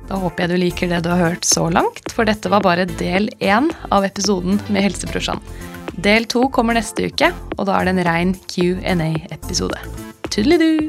[0.09, 2.89] Da håper jeg du liker det du har hørt så langt, for dette var bare
[2.97, 5.43] del én av episoden med Helsebrorsan.
[5.99, 9.81] Del to kommer neste uke, og da er det en rein Q&A-episode.
[10.33, 10.89] Tudelidu!